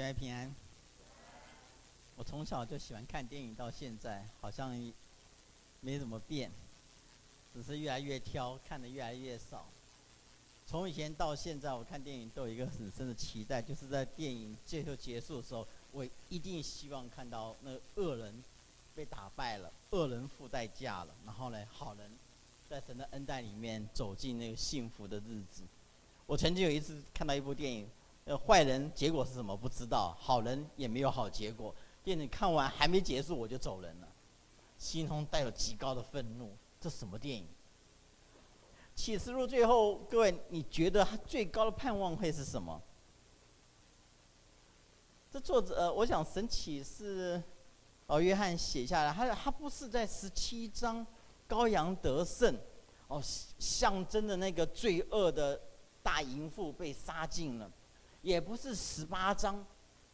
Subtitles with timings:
[0.00, 0.50] 姐妹平安。
[2.16, 4.74] 我从小就喜欢看电影，到现在好像
[5.82, 6.50] 没怎么变，
[7.52, 9.66] 只是越来越挑，看得越来越少。
[10.66, 18.42] 从以前到现在，我看电影都有一个很深的期待，就是在电影最后结束的时候，我一定希望看到那恶人
[18.94, 22.10] 被打败了，恶人付代价了，然后呢，好人
[22.70, 25.62] 在神的恩待里面走进那个幸福的日子。
[26.24, 27.86] 我曾经有一次看到一部电影。
[28.24, 31.74] 呃，坏人结果是什么不知道，好人也没有好结果。
[32.02, 34.08] 电影看完还没结束我就走人了，
[34.78, 36.56] 心中带有极高的愤怒。
[36.80, 37.46] 这什么电影？
[38.94, 42.80] 启示录最后，各位，你觉得他最高的盼望会是什么？
[45.30, 47.42] 这作者，呃，我想神启示，
[48.06, 51.06] 哦，约翰写下来，他他不是在十七章
[51.48, 52.54] 羔羊得胜，
[53.08, 53.22] 哦，
[53.58, 55.60] 象征的那个罪恶的
[56.02, 57.70] 大淫妇被杀尽了。
[58.22, 59.64] 也不是十八章，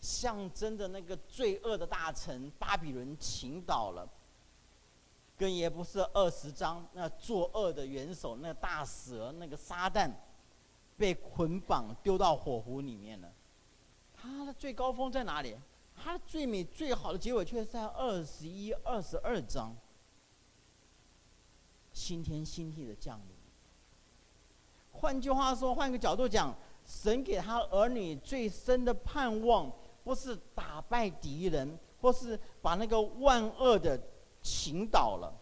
[0.00, 4.08] 象征的那个罪恶的大城巴比伦倾倒了，
[5.36, 10.10] 更也不是二十章那作恶的元首那大蛇那个撒旦，
[10.96, 13.32] 被捆绑丢到火湖里面了。
[14.14, 15.56] 他的最高峰在哪里？
[15.94, 19.74] 他的最美最好的结尾却在二十一、二十二章，
[21.92, 23.36] 新天新地的降临。
[24.92, 26.56] 换句话说，换个角度讲。
[26.86, 29.70] 神给他儿女最深的盼望，
[30.04, 34.00] 不是打败敌人，或是把那个万恶的
[34.40, 35.34] 倾倒了，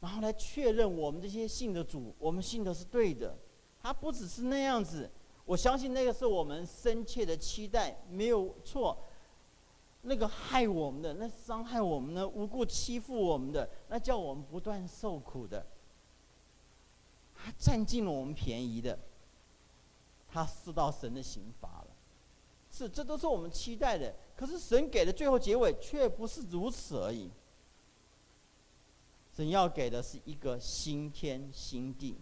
[0.00, 3.36] 然后来确认我们这些信的主，我们信的是对的。
[3.80, 5.10] 他不只是那样子，
[5.46, 8.98] 我相信那个是我们深切的期待，没有错。
[10.02, 15.66] 那个害我们的，那伤害我们的，无故欺负我们的，那叫我们不断受苦的，
[17.34, 18.98] 他占尽了我们便宜的。
[20.34, 21.86] 他受到神的刑罚了，
[22.68, 24.12] 是，这都是我们期待的。
[24.34, 27.30] 可是神给的最后结尾却不是如此而已。
[29.32, 32.18] 神要给的是一个新天新地。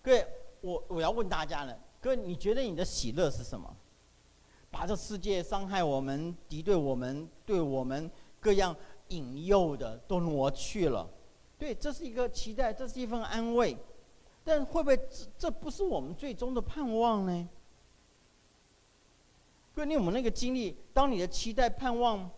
[0.00, 0.24] 各位，
[0.60, 3.76] 我我要问大家了，各位，你觉得你的喜乐是什么？
[4.70, 8.74] 把这世界伤害我们、敌对我们、对我们各样
[9.08, 11.10] 引诱的都挪去了，
[11.58, 13.76] 对，这是一个期待，这是一份安慰。
[14.44, 17.48] 但会不会这这不是我们最终的盼望呢？
[19.76, 20.76] 因为我们那个经历？
[20.92, 22.30] 当你的期待盼望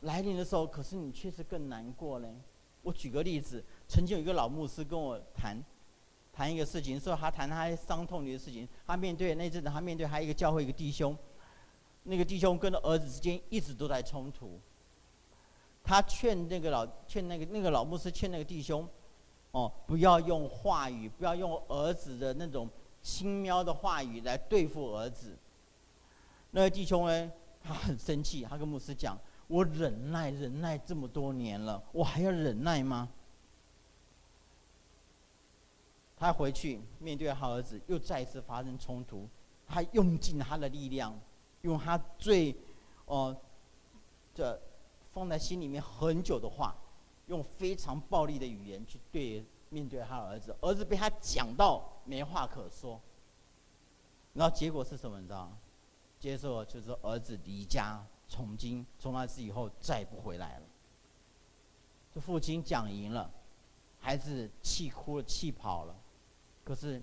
[0.00, 2.28] 来临的时候，可是你确实更难过呢？
[2.82, 5.62] 我举个例子，曾经有一个老牧师跟我谈
[6.32, 8.66] 谈一个事情，说他谈他伤痛的事情。
[8.86, 11.16] 他面对那阵子，他面对还有一个教会一个弟兄，
[12.04, 14.58] 那个弟兄跟他儿子之间一直都在冲突。
[15.84, 18.88] 他劝那个老劝那个那个老牧师劝那个弟兄。
[19.52, 22.68] 哦，不要用话语，不要用儿子的那种
[23.02, 25.36] 轻蔑的话语来对付儿子。
[26.50, 27.32] 那位弟兄呢，
[27.62, 33.08] 他很生气，他跟牧师讲：“我忍耐忍耐这么多年了，我还要忍耐吗？”
[36.16, 39.26] 他回去面对他儿子，又再一次发生冲突，
[39.66, 41.18] 他用尽他的力量，
[41.62, 42.54] 用他最
[43.06, 43.34] 哦
[44.34, 44.60] 这
[45.12, 46.76] 放在心里面很久的话。
[47.28, 53.00] 用非常暴力的语言去对面对他的儿子，儿子被他讲到没话可说。
[54.34, 55.20] 然后结果是什么？
[55.20, 55.58] 你知道吗？
[56.18, 60.66] 接受就是儿子离家，从今从那次以后再也不回来了。
[62.12, 63.30] 这父亲讲赢了，
[64.00, 65.94] 孩子气哭了，气跑了。
[66.64, 67.02] 可是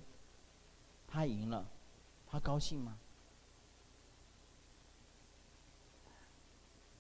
[1.08, 1.66] 他赢了，
[2.28, 2.98] 他高兴吗？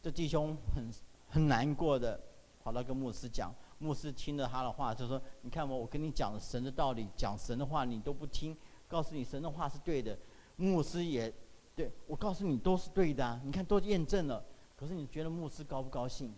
[0.02, 0.92] 这弟兄很
[1.28, 2.22] 很难过的。
[2.65, 8.57] 跑到跟牧师讲，牧师听了他的话，就说：“你看我，我跟你讲神的道理，讲神的话，你都不听。
[8.87, 10.17] 告诉你神的话是对的，
[10.55, 11.31] 牧师也
[11.75, 13.39] 对我告诉你都是对的啊。
[13.45, 14.43] 你看都验证了。
[14.75, 16.33] 可是你觉得牧师高不高兴？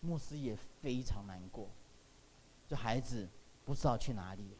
[0.00, 1.68] 牧师也非常难过。
[2.66, 3.28] 这孩子
[3.64, 4.56] 不知道去哪里了。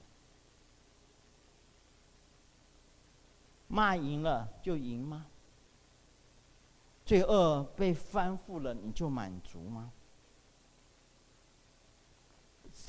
[3.67, 5.27] 骂赢了就赢吗？
[7.05, 9.91] 罪恶被翻覆了，你就满足吗？”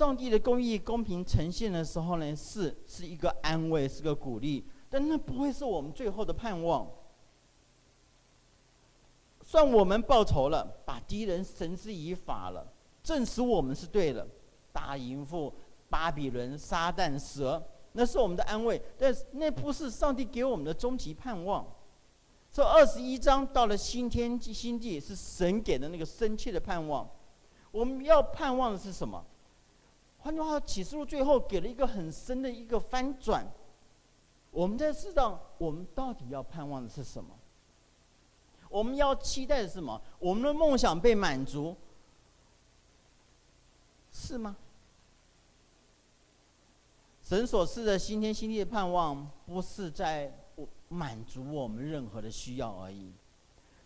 [0.04, 6.86] 上帝的公义、公平呈现的时候呢，是是一个安慰，是个鼓励，但那不会是我们最后的盼望。
[9.42, 12.68] 算我们报仇了，把敌人绳之以法了，
[13.02, 14.28] 证实我们是对的。
[14.74, 15.54] 大淫妇、
[15.90, 17.64] 巴比伦、撒旦、蛇，
[17.94, 21.66] 那是我们的安慰，但是那不是上帝给我们的终极盼望。
[22.52, 27.10] 这二十一章到了新天新地，是神给的那个深切的盼望。
[27.72, 29.26] 我们要盼望的是什么？
[30.24, 33.46] 换句话说，启示录最后给了一个很深的一个翻转。
[34.52, 37.38] 我们在世上，我们到底要盼望的是什么？
[38.70, 40.02] 我们要期待的是什么？
[40.20, 41.76] 我们的梦想被满足，
[44.14, 44.56] 是吗？
[47.22, 50.34] 神所赐的新天新地的盼望，不是在
[50.88, 53.12] 满足我们任何的需要而已，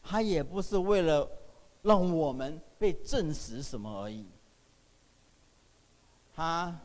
[0.04, 1.28] 它也不是为了
[1.82, 4.28] 让我们被证实什么而已，
[6.38, 6.80] 它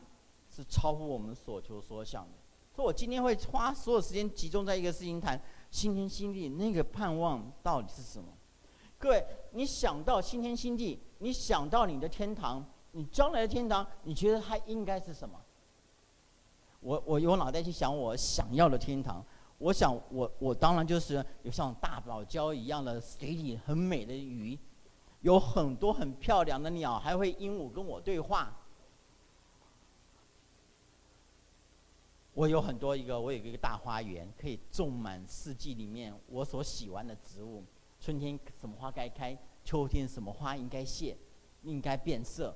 [0.49, 2.31] 是超乎我们所求所想的。
[2.75, 5.39] 所以我今天会花所有时间集中在一个事情谈。
[5.69, 8.29] 新天新地，那个盼望到底是什么？
[8.97, 15.39] 各位，你想到新天新地，你想到你的天堂，你将来的天堂，你觉得它应该是什么？
[16.79, 19.23] 我我用脑袋去想我想要的天堂，
[19.59, 24.57] 我想我我当然就是有像大堡礁一样的水里很美的鱼，
[25.21, 28.55] 有很多很漂亮的鸟，还会鹦鹉跟我对话。
[32.33, 37.63] 我有很多一个，我有一个大花园，可以种满四季里面我所喜欢的植物。
[37.99, 41.15] 春天什么花该开，秋天什么花应该谢，
[41.61, 42.55] 应该变色。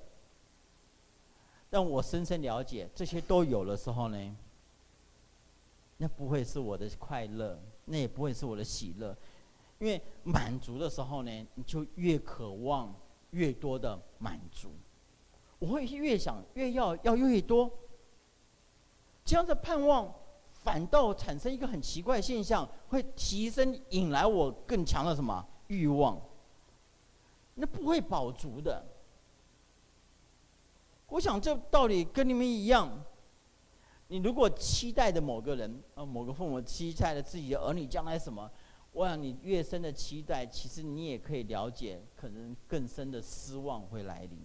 [1.69, 4.35] 但我深深了解，这些都有的时候呢，
[5.97, 9.15] 那不会是我的快乐，那也不会是我的喜乐，
[9.77, 12.93] 因为满足的时候呢，你就越渴望
[13.29, 14.71] 越多的满足，
[15.59, 17.71] 我会越想越要要越多。
[19.27, 20.09] 这样的盼望，
[20.63, 26.17] 反倒产生一个很奇怪的现象，会提升引来我更强的什么欲望？
[27.55, 28.85] 那不会饱足的。
[31.07, 33.03] 我想这道理跟你们一样。
[34.07, 38.49] 你如果期待的某个人，啊，某个父母期待的自己的儿女将来什么，
[38.93, 44.39] 我想你越深的期待，其实你也可以了解，可能更深的失望会来临。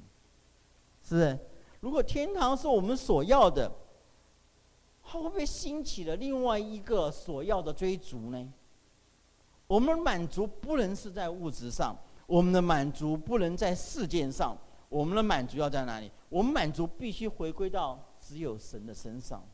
[1.05, 1.38] 是不是？
[1.79, 3.70] 如果天堂是我们所要的。
[5.12, 8.50] 他会不会兴起了另外一个所要的追逐呢？
[9.67, 11.94] 我们满足不能是在物质上，
[12.26, 14.56] 我们的满足不能在世界上，
[14.88, 16.11] 我们的满足要在哪里？
[16.31, 19.47] 我们满足必须回归到只有神的身上，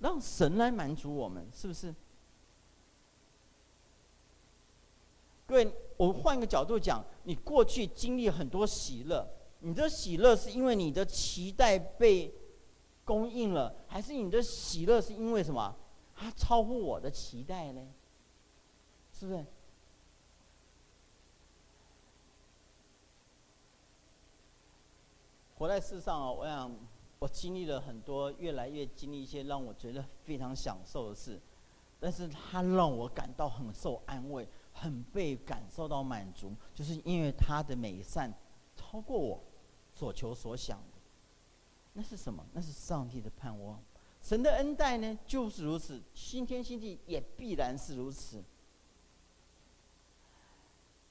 [0.00, 1.94] 让神来满足我们，是不是？
[5.46, 9.26] 各位，我换个角度讲，你过去经历很多喜乐，
[9.60, 12.30] 你的喜乐是因为你的期待被。
[13.04, 15.74] 供应了，还是你的喜乐是因为什么？
[16.16, 17.86] 它超乎我的期待呢？
[19.12, 19.44] 是不是？
[25.56, 26.76] 活在世上啊，我想
[27.18, 31.40] 我经历了很多，越来越经历一些让我觉得非常享受的事，
[32.00, 38.32] 但是它让我感到很受安慰，很被感受到满足，就是因为它的美善
[38.76, 39.40] 超过我
[39.94, 40.82] 所求所想。
[41.96, 42.44] 那是什么？
[42.52, 43.80] 那是上帝的盼望，
[44.20, 46.02] 神的恩待呢，就是如此。
[46.12, 48.42] 新天新地也必然是如此。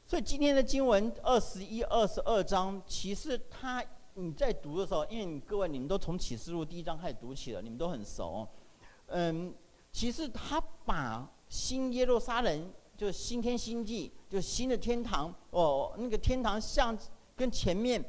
[0.06, 3.81] 所以今天的经文二十一、二十二章，其实他
[4.15, 8.45] 你在读的时候，因为各位你们都从启示录第一章开始读起了，你们都很熟。
[9.07, 9.56] 嗯，
[9.94, 16.97] 其实他把新耶路撒冷，就是新天新地，就是新的天堂哦，那个天堂像
[17.38, 18.03] 跟前面。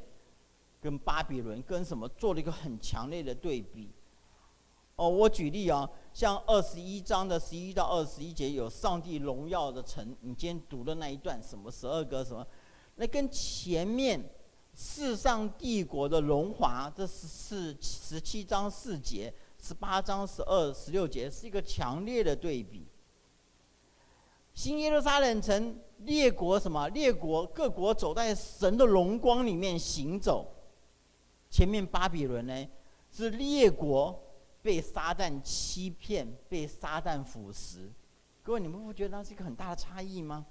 [0.84, 3.88] 跟巴比伦跟什么做了一个很强烈的对比。
[4.96, 12.46] 哦，我举例啊，像二十一章的十一到二十一节有上帝荣耀的城，你今天读的那一段什么十二个什么，
[12.96, 14.22] 那跟前面
[14.74, 22.86] 世上帝国的荣华，这是四十七章四节，十八章十二十六节是一个强烈的对比。
[24.53, 26.86] 新耶路撒冷城，列国什么？
[26.91, 30.54] 列国各国走在神的荣光里面行走。
[31.55, 32.69] 前面巴比伦呢，
[33.13, 34.20] 是列国
[34.61, 37.93] 被撒旦欺骗，被撒旦腐蚀。
[38.43, 40.44] 各位，你们不觉得那是一个很大的差异吗？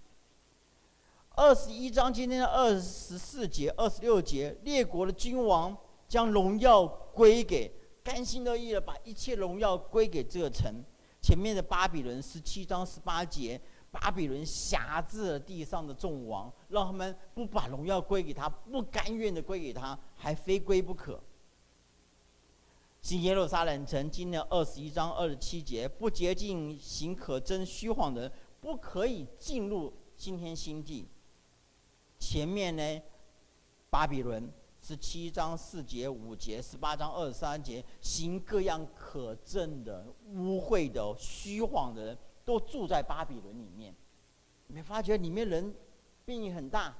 [1.32, 7.70] 二十一章今天的二十四节、二十六节，列国的君王将荣耀归给，
[8.02, 10.74] 甘心乐意的把一切荣耀归给这个城。
[11.22, 13.60] 前面的巴比伦十七章十八节。
[13.94, 21.22] 巴比伦辖制了地上的众王，让他们不把荣耀归给他，不甘愿的归给他，还非归不可。
[23.02, 31.08] 新耶路撒冷城经的二十一章二十七节，不洁净、行可憎、虚谎的人，不可以进入新天新地。
[32.18, 33.02] 前面呢，
[33.92, 42.18] 巴比伦十七章四节五节，十八章二十三节，行各样可憎的、污秽的、虚谎的人。
[42.46, 43.96] 都住在巴比伦里面，
[44.68, 45.74] 你没发觉里面人
[46.26, 46.96] 变异很大？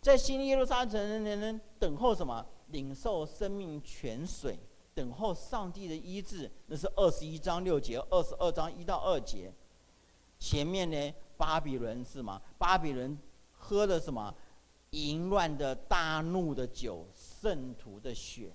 [0.00, 2.46] 在新耶路撒冷城的人等候什么？
[2.68, 4.58] 领受生命泉水，
[4.94, 9.52] 等候上帝的医治，那是二十一章六节，二十二章一到二节。
[10.38, 12.40] 前面呢，巴比伦是吗？
[12.58, 13.18] 巴比伦
[13.52, 14.34] 喝了什么？
[14.90, 18.52] 淫乱的大怒的酒，圣徒的血。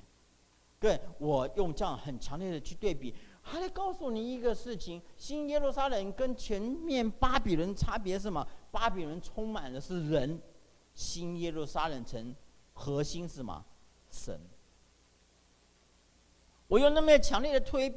[0.80, 3.14] 对，我用这样很强烈的去对比，
[3.46, 8.48] 还得告诉你一个事情：新耶路撒冷跟前面巴比伦差别是什么？
[8.72, 10.42] 巴比伦充满的是人，
[10.96, 12.34] 新耶路撒冷城
[12.74, 13.64] 核心是什么？
[14.10, 14.40] 神。
[16.68, 17.94] 我用那么强烈的推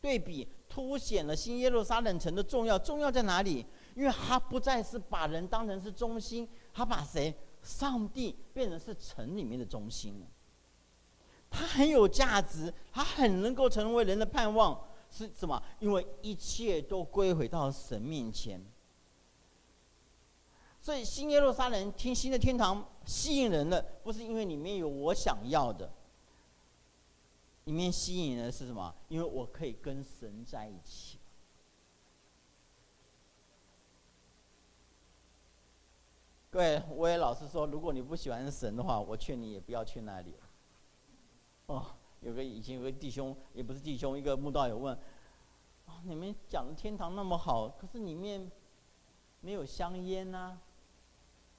[0.00, 2.78] 对比，凸显了新耶路撒冷城的重要。
[2.78, 3.64] 重要在哪里？
[3.96, 7.34] 因为他不再是把人当成是中心，他把谁？
[7.62, 10.26] 上帝变成是城里面的中心了。
[11.52, 14.88] 他很有价值，他很能够成为人的盼望。
[15.14, 15.62] 是什么？
[15.78, 18.58] 因为一切都归回到神面前。
[20.80, 25.92] 所以新耶路撒冷听新的天堂吸引人的，不是因为里面有我想要的。
[27.64, 28.94] 里面吸引人的是什么？
[29.08, 31.18] 因为我可以跟神在一起。
[36.50, 40.34] 各位，我也老实说，如果你不喜欢神的话，我劝你也不要去那里。
[41.72, 41.86] 哦，
[42.20, 44.94] 有个以前有个弟兄，也不是弟兄，一个慕道友问：
[45.86, 48.50] 哦，你们讲的天堂那么好，可是里面
[49.40, 50.58] 没有香烟呐、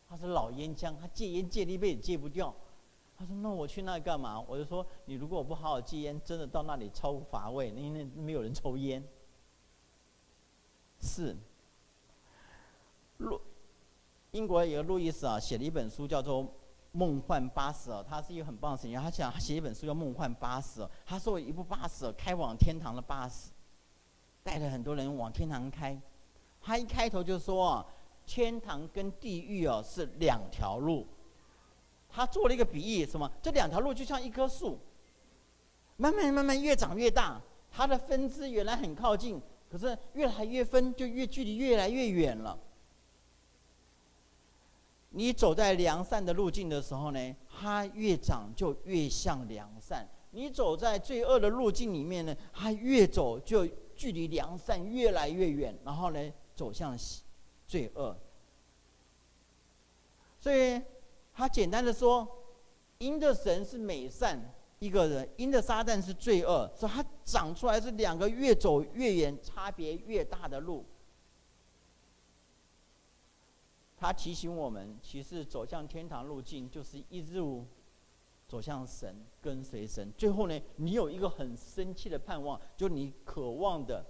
[0.08, 2.54] 他是老烟枪，他戒烟戒了一辈子戒不掉。
[3.16, 9.04] 他说：“那我去那干嘛？”我就说：“你如果不好好戒烟，真的到那里超乏味，因为没有人抽烟。”
[11.00, 11.36] 是。
[13.18, 13.40] 路，
[14.32, 16.44] 英国有个路易斯啊，写了一本书叫做
[16.94, 19.02] 《梦幻巴士》哦，他是一个很棒的神学家。
[19.02, 23.50] 他想写一本书叫《梦幻巴士》，他说一部巴士开往天堂的巴士，
[24.44, 26.00] 带着很多人往天堂开。
[26.62, 27.86] 他一开头就说啊，
[28.26, 31.06] 天堂跟地狱哦是两条路。
[32.08, 33.30] 他做了一个比喻，什么？
[33.42, 34.80] 这两条路就像一棵树，
[35.98, 42.56] 慢慢慢慢越长越大，它的分支原来很靠近，可是越来越分，就越距离越来越远了。
[45.14, 53.66] 你走在良善的路径的时候呢，它越长就越像良善；你走在罪恶的路径里面呢，它越走就
[53.96, 56.98] 距离良善越来越远，然后呢，走向
[57.66, 58.16] 罪恶。
[60.40, 60.82] 所以。
[61.36, 62.28] 他简单的说，
[63.00, 64.40] 因的神是美善
[64.78, 70.86] 一个人，因的撒旦是罪恶，所以他长出来是两个越走越远、差别越大的路。
[74.04, 77.66] 他提醒我们，其实走向天堂路径就是一路
[78.46, 80.12] 走向神，跟随神。
[80.18, 84.06] 最后呢，你有一个很深切的盼望，就你渴望的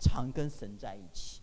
[0.00, 1.42] 常跟神在一起。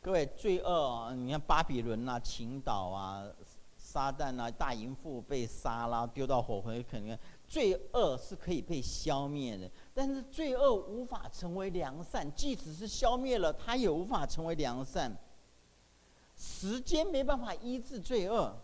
[0.00, 1.14] 各位，罪恶啊！
[1.14, 3.24] 你看巴比伦啊、秦岛啊、
[3.76, 9.70] 撒旦啊、大淫妇被杀啦，丢到火湖，肯定罪恶是可以被消灭的。
[9.92, 15.16] 但是罪恶无法成为良善，即使是消灭了，它也无法成为良善。
[16.36, 18.56] 时间没办法医治罪恶，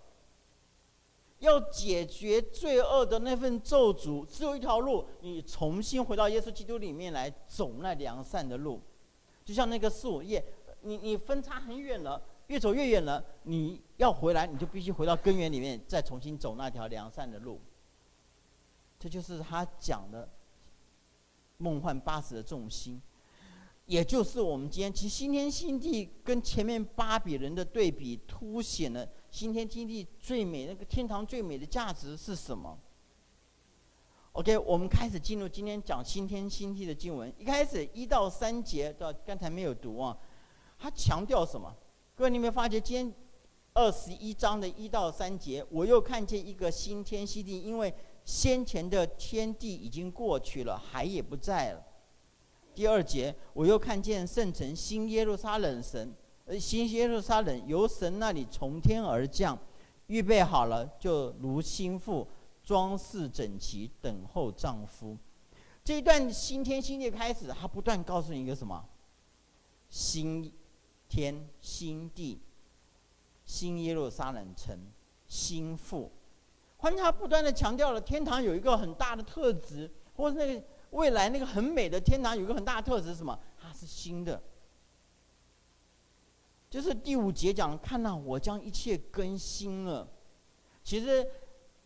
[1.41, 8.81] 要解决罪恶的那份咒诅，只有一条路：你重新回到耶稣基督里面来走那良善的路，
[9.45, 10.43] 就像那个树叶。
[10.83, 13.25] 你你分叉很远了，越走越远了。
[13.43, 17.61] 你要回来，你就必须回到根源里面，再重新走那条良善的路。
[18.99, 20.29] 这就是他讲的
[21.59, 23.01] 梦幻巴士的重心，
[23.87, 32.79] 也就是我们今天其实新天新地跟前面巴比伦的对比，凸显了新天新地最美那个天堂最美的价值是什么
[34.33, 37.33] ？OK，我们开始进入今天讲新天新地的经文。
[37.39, 40.17] 一开始一到三节，到刚才没有读啊。
[40.79, 41.75] 他强调什么？
[42.15, 43.15] 各位，你有没有发觉今天
[43.73, 47.95] 二十一章的一到三节，我又看见一个新天新地，因为
[48.27, 51.83] 先前的天地已经过去了，海也不在了。
[52.75, 56.13] 第二节，我又看见圣城新耶路撒冷神，
[56.45, 59.59] 呃，新耶路撒冷由神那里从天而降，
[60.09, 62.29] 预备好了，就如新妇
[62.63, 65.17] 装饰整齐，等候丈夫。
[65.83, 68.85] 这一段新天新地开始，他不断告诉你一个什么？
[69.89, 70.53] 新。
[71.09, 72.41] 天新地，
[73.45, 74.77] 新耶路撒冷城，
[75.29, 76.11] 新妇，
[76.79, 83.39] 换他不断的强调了天堂有一个很大的特质，或者那个未来那个很美的天堂有一个很大的特质是什么？
[83.61, 84.41] 它是新的。
[86.69, 90.07] 就是第五节讲，看到我将一切更新了。
[90.85, 91.27] 其实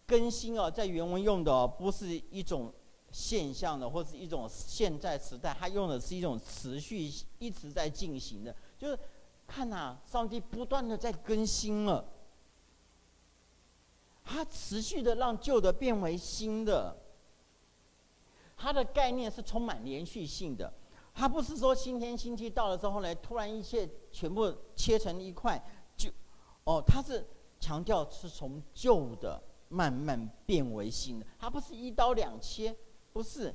[0.06, 2.73] 更新啊，在原文用的不是一种
[3.12, 8.54] 现象的，或是一种现在时代，它用的是一种持续一直在进行的。
[8.76, 8.99] 就是
[9.47, 12.04] 看呐、上帝不断的在更新了。
[14.32, 16.96] 它持续的让旧的变为新的。
[18.56, 20.72] 它的概念是充满连续性的，
[21.12, 25.60] 它不是说新天新地到了之后呢，突然一切全部切成一块，
[25.96, 26.10] 就，
[26.64, 27.26] 哦，它是
[27.58, 32.76] 强调是从旧的慢慢变为新的，它不是一刀两切，
[33.12, 33.52] 不是。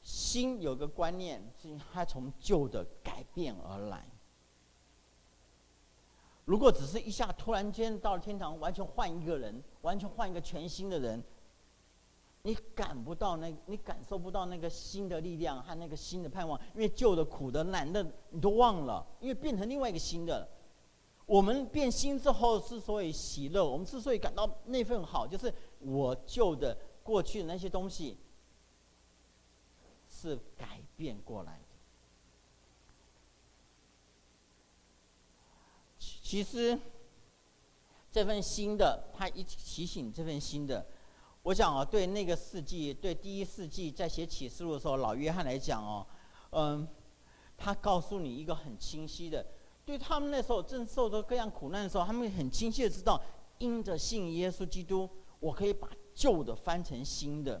[0.00, 4.04] 新有个观念是它从旧的改变而来。
[6.48, 11.22] 如果只是一下突然间到了天堂，完全换一个人，完全换一个全新的人。
[12.40, 20.48] 你感不到那，你感受不到那个新的力量和那个新的盼望，因为旧的、苦的、难的你都忘了，因为变成另外一个新的。
[21.26, 28.16] 我们变新之后之所以喜乐，我们之所以感到那份好，就是我旧的、过去的那些东西
[30.08, 31.68] 是改变过来的。
[36.28, 36.78] 其实
[38.10, 40.86] 这份新的，他一提醒这份新的。
[41.42, 46.06] 我想啊，对那个世纪，对第一世纪在写启示录的时候，老约翰来讲哦，
[46.50, 46.86] 嗯，
[47.56, 49.46] 他告诉你一个很清晰的，
[49.86, 53.18] 对他们那时候正受着各样苦难的时候，他们很清晰的知道，
[53.56, 55.08] 因着信耶稣基督，
[55.40, 57.58] 我可以把旧的翻成新的；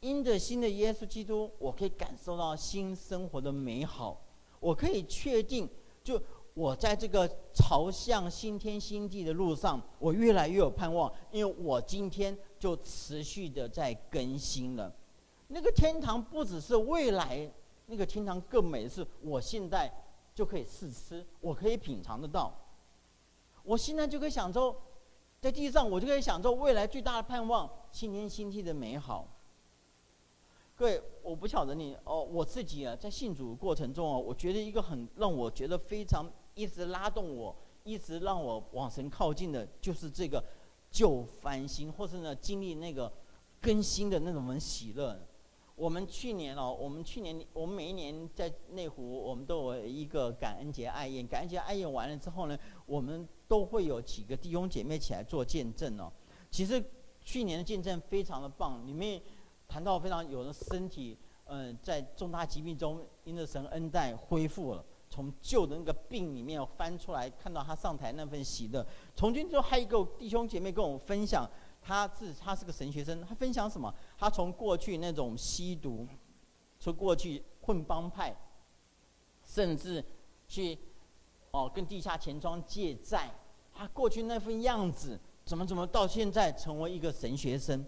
[0.00, 4.24] 因着新的耶稣基督，我可以感受到新生活的美好，
[4.58, 5.68] 我可以确定
[6.02, 6.18] 就。
[6.56, 14.90] 我在这个朝向新天新地的路上，我越来越有盼望，因为我今天就持续的在更新了。
[15.48, 17.52] 那个天堂不只是未来，
[17.84, 19.92] 那个天堂更美的是，我现在
[20.34, 22.50] 就可以试吃，我可以品尝得到。
[23.62, 24.74] 我现在就可以享受，
[25.42, 29.28] 在地上我就可以享受未来最大的盼望，新天新地的美好。
[30.74, 40.42] 各位，我不晓得你哦，我自己啊，在信主过程中啊，我觉得一个很让我觉得非常一直拉动我，一直让我往神靠近的，就是这个
[40.90, 43.12] 旧翻新，或是呢经历那个
[43.60, 45.16] 更新的那种喜乐。
[45.76, 51.24] 我们去年哦，我们去年我们每一年在内湖，我们都有一个感恩节爱宴。
[51.26, 56.10] 感恩节爱宴完了之后呢，我们都会有几个弟兄姐妹起来做见证哦。
[56.50, 56.82] 其实
[57.22, 59.22] 去年的见证非常的棒，里面。
[59.68, 68.86] 谈到非常有的身体，嗯、在重大疾病中，因着神恩待恢复了，从旧的那个病里面翻出来，看到他上台那份喜乐。
[69.14, 71.48] 从今之后，还有一个弟兄姐妹跟我分享，
[71.80, 73.92] 他是他是个神学生，他分享什么？
[74.18, 76.06] 他从过去那种吸毒，
[76.78, 78.34] 从过去混帮派，
[79.44, 80.04] 甚至
[80.48, 80.78] 去
[81.52, 83.30] 哦跟地下钱庄借债，
[83.72, 87.84] 他过去那份样子，怎么怎么到现在成为一个神学生？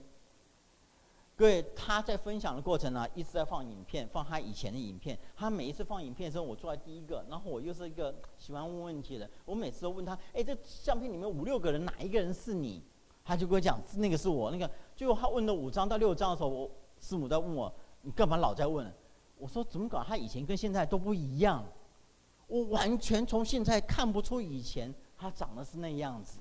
[1.39, 5.17] 各位，他在分享的过程呢，一直在放影片，放他以前的影片。
[5.37, 9.31] 他每一次放影片的时候，我坐在第一个，然后我又是一个喜欢问问题的。
[9.45, 12.83] 我每次都问他：“哎，这相片里面五六个人，哪一个人是你？”
[13.25, 17.73] 他就跟我讲：“那个是我。”那个最后他问了五张到六张的时候，我师母在问我
[18.03, 18.93] ：“你干嘛老在问？”
[19.39, 20.03] 我说：“怎么搞？
[20.03, 21.65] 他以前跟现在都不一样，
[22.49, 26.41] 我完全从现在看不出以前他长得是那样子。”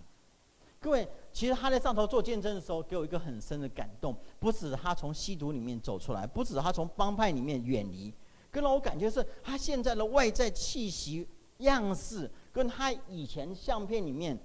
[0.88, 4.17] 各位，其实他在上头做见证的时候，给我一个很深的感动。
[4.39, 8.13] 不止他从吸毒里面走出来，不止他从帮派里面远离，
[8.50, 14.39] 更让我感觉是他现在的外在气息样式，跟他以前相片里面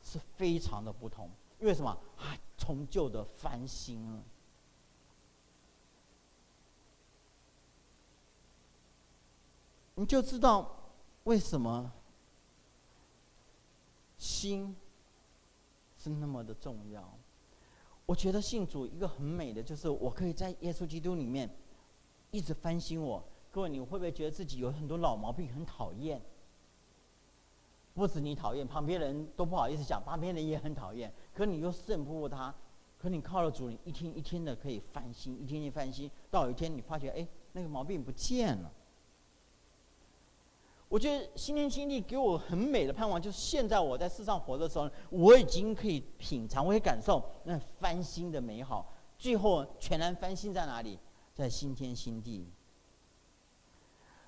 [0.00, 1.28] 是非常的不同。
[1.58, 1.98] 因为什么？
[2.16, 4.22] 他从旧的翻新了，
[9.96, 10.92] 你就知道
[11.24, 11.90] 为什么
[14.16, 14.76] 新。
[16.02, 17.16] 是那么的重要，
[18.06, 21.48] 我觉得信主一个很美的，就是我可以在耶稣基督里面
[22.32, 23.22] 一直翻新我。
[23.52, 26.20] 各位，你会不会觉得自己有很多老毛病，很讨厌？
[27.94, 31.12] 不止你讨厌，旁边人都不好意思讲，旁边人也很讨厌。
[31.32, 32.52] 可你又胜不过他，
[32.98, 38.72] 可你靠了主，你一天一天的可以翻新，一天天翻新，到有一天你发觉，哎，那个毛病不见了。
[40.92, 48.92] 我觉得新天新地给我很美的盼望，就是现在我在世上活的时候，我已经可以品尝，我可以感受那翻新的美好。
[49.16, 50.98] 最后全然翻新在哪里？
[51.32, 52.46] 在新天新地。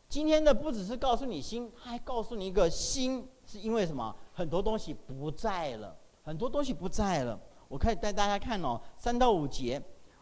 [0.09, 4.17] 今天的不只是告诉你新，他还告诉你一个新，是因为什么？
[4.33, 7.39] 很多东西不在了，很多东西不在了。
[7.69, 9.79] 我可以带大家看哦，三到五节，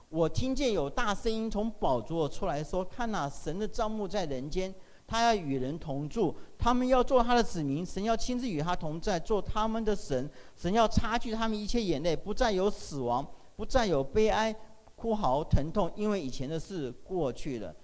[0.09, 4.75] 我听见有大声音从宝座出来说：“看哪，神的帐幕在人间。”
[5.13, 10.31] 他要与人同住，他们要做他的子民，神要亲自与他同在，做他们的神。
[10.57, 13.23] 神要擦去他们一切眼泪，不再有死亡，
[13.55, 14.57] 不再有悲哀、
[14.97, 17.77] 哭嚎、疼痛，因为以前的事过去了。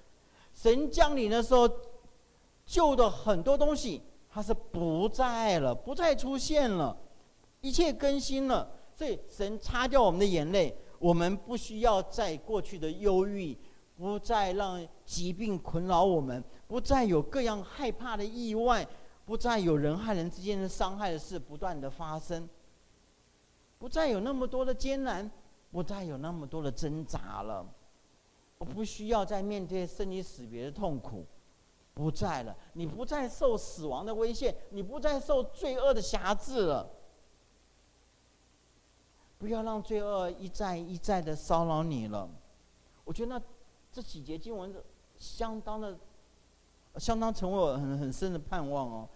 [0.55, 1.69] 神降临的时候，
[2.65, 6.97] 旧的很多东西它是不在了，不再出现了。
[7.61, 8.71] 一切更新了。
[8.95, 13.55] 所以神擦掉我们的眼泪，我们不需要再过去的忧郁，
[13.99, 18.87] 不再让疾病困扰我们，不再有各样害怕的意外，
[19.25, 22.49] 不再有人和人之间的伤害的事不断的发生，
[23.79, 25.29] 不再有那么多的艰难，
[25.73, 27.67] 不再有那么多的挣扎了。
[28.59, 31.25] 我不需要再面对生离死别的痛苦，
[31.95, 32.57] 不再了。
[32.75, 36.91] 你不再受死亡的威胁，你不再受罪恶的辖制了。
[39.39, 42.29] 不要让罪恶一再一再的骚扰你了。
[43.05, 43.45] 我觉得那
[43.93, 44.75] 这几节经文
[45.19, 45.97] 相当的，
[46.97, 49.09] 相当成为我很很深的盼望哦。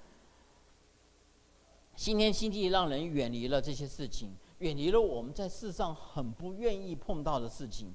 [1.97, 7.95] 新天新地让人远离了这些事情，远离了我们在世上很不愿意碰到的事情。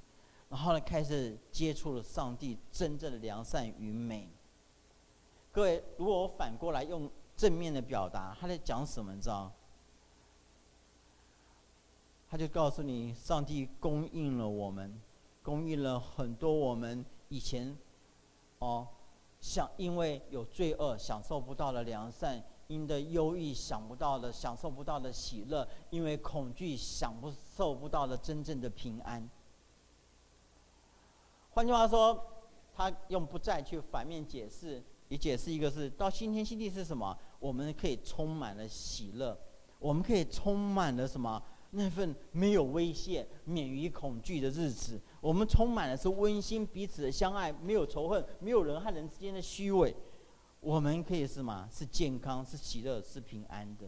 [0.50, 4.30] 然后呢，开始接触了上帝真正的良善与美。
[5.52, 9.14] 各位，如果我反过来用正面的表达，他在讲什么？
[9.14, 9.52] 你知道？
[12.30, 15.02] 他就告诉你，上帝供应了我们，
[15.44, 17.76] 供应了很多我们以前
[18.60, 18.88] 哦，
[19.48, 29.28] 想因为有罪恶享受不到的良善，因的忧郁想不到的享受不到的喜乐，因为恐惧享不受不到的真正的平安。
[31.52, 32.22] 换句话说，
[32.76, 37.18] 他用不再去反面解释，也解释一个是到新天新地是什么？
[37.40, 39.40] 我们可以充满了喜乐，
[39.80, 41.42] 我们可以充满了什么？
[41.72, 49.96] 那份没有威胁、免于恐惧的日子，我们充满的是温馨、彼此的相爱，没有仇恨，没有人和人之间的虚伪。
[50.60, 51.68] 我们可以是什么？
[51.72, 53.88] 是健康、是喜乐、是平安的。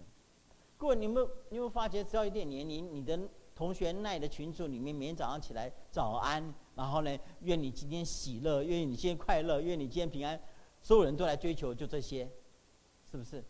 [0.77, 3.19] 各位，你们你有没有发觉，只要一点年龄，你的
[3.53, 6.53] 同学那里的群组里面，每天早上起来早安。
[6.75, 10.39] 然后呢，愿你今天喜乐，愿你今天快乐，愿你今天平安。
[10.81, 12.29] 所有人都来追求，就这些，
[13.11, 13.43] 是不是？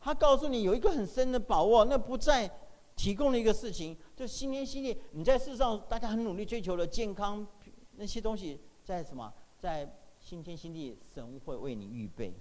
[0.00, 2.50] 他告诉你有一个很深的把握，那不在
[2.96, 4.98] 提供了一个事情，就新天新地。
[5.12, 7.46] 你在世上，大家很努力追求的健康
[7.96, 9.32] 那些东西，在什么？
[9.60, 12.34] 在新天新地，神会为你预备。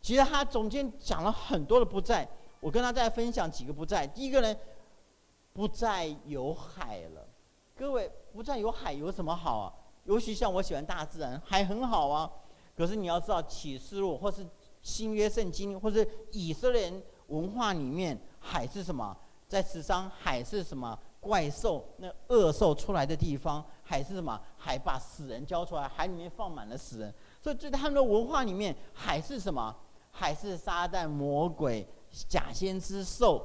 [0.00, 2.26] 其实他中间讲了很多的不在，
[2.60, 4.06] 我跟他再分享几个不在。
[4.06, 4.56] 第一个呢，
[5.52, 7.28] 不再有海了。
[7.76, 9.74] 各位，不再有海有什么好啊？
[10.04, 12.30] 尤其像我喜欢大自然，海很好啊。
[12.76, 14.46] 可是你要知道，启示录或是
[14.82, 19.16] 新约圣经，或是以色列人文化里面，海是什么？
[19.48, 20.96] 在史上，海是什么？
[21.20, 23.64] 怪兽，那恶兽出来的地方。
[23.82, 24.38] 海是什么？
[24.56, 27.12] 海把死人交出来，海里面放满了死人。
[27.42, 29.74] 所以在他们的文化里面，海是什么？
[30.10, 31.86] 海是撒旦、魔鬼、
[32.28, 33.44] 假先知、兽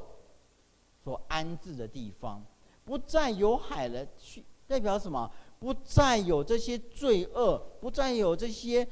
[1.03, 2.43] 所安置的地方。
[2.83, 5.29] 不再有海了，去代表什么？
[5.59, 8.85] 不再有这些罪恶，不再有这些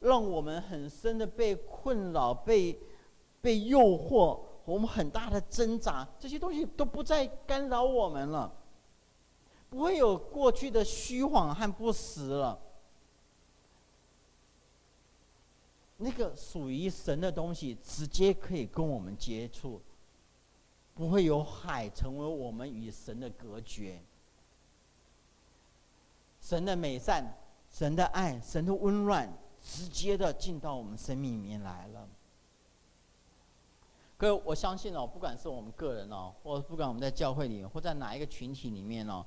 [0.00, 2.78] 让我们很深的被困扰、被
[3.40, 8.52] 被诱惑，我们很大的挣扎，这些东西都不再干扰我们了。
[9.70, 12.60] 不会有过去的虚谎和不实了。
[15.96, 19.80] 那个属于神的东西，直接可以跟我们接触。
[20.94, 24.02] 不会有海成为我们与神的隔绝。
[26.40, 27.36] 神的美善、
[27.70, 32.08] 神的爱、神的温暖，直接的进到我们生命里面来了。
[34.18, 39.22] 各位，我相信哦，不管是我们个人哦，或不管我们在教会里，或在哪一个群体里面哦，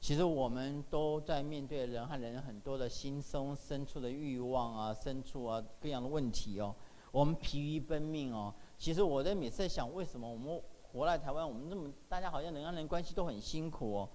[0.00, 6.72] 其实我们都在面对人和人很多的心中深处的欲望啊、深处啊各样的问题哦，
[7.10, 8.54] 我们疲于奔命哦。
[8.78, 14.08] 其实我在每次在想，为什么我们活在台湾，我们这么大家好像人跟人关系都很辛苦哦。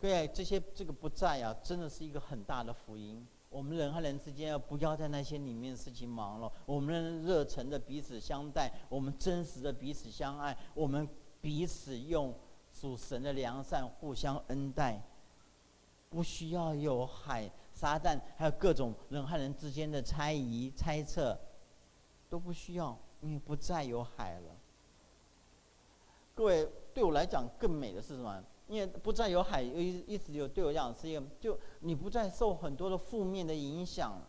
[0.00, 3.26] 对，这些这个不在啊，真的是一个很大的福音。
[3.50, 6.52] 我们人和人之间要不要在那些里面的事情忙了？
[6.66, 11.08] 我们热诚的彼此相待，我们真实的彼此相爱，我们
[11.40, 12.34] 彼此用
[12.72, 15.02] 属神的良善互相恩待，
[16.08, 21.38] 不需要有海、撒旦，还有各种人和人之间的猜疑、猜测。
[22.30, 24.54] 都不需要，因为不再有海了。
[26.34, 28.44] 各位，对我来讲更美的是什么？
[28.68, 34.20] 因为不再有海，意意思就对我讲是一个，就你不再受很多的负面的影响。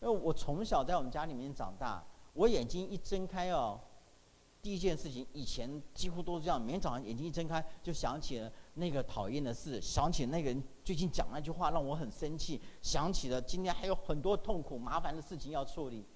[0.00, 3.80] 因为我从小在我们家里面长大，我眼睛一睁开哦，
[4.62, 16.06] 第一件事情，以前几乎都是这样，每天早上眼睛一睁开就想起了那个讨厌的事，想起那个人最近讲那句话让我很生气，想起了今天还有很多痛苦麻烦的事情要处理。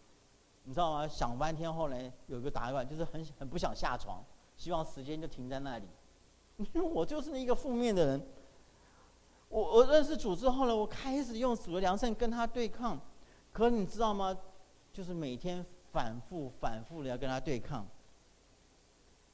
[0.65, 1.09] 你知道吗？
[1.09, 4.25] 想半天后来有一个答案，就是很很不想下床，
[4.57, 5.87] 希望时间就停在那里。
[6.59, 8.27] 因为我就是那一个负面的人。
[9.49, 13.01] 我我认识主之后呢，我开始用主的良善跟他对抗。
[13.53, 14.37] 可你知道吗？
[14.93, 17.87] 就是每天反复反复的要跟他对抗。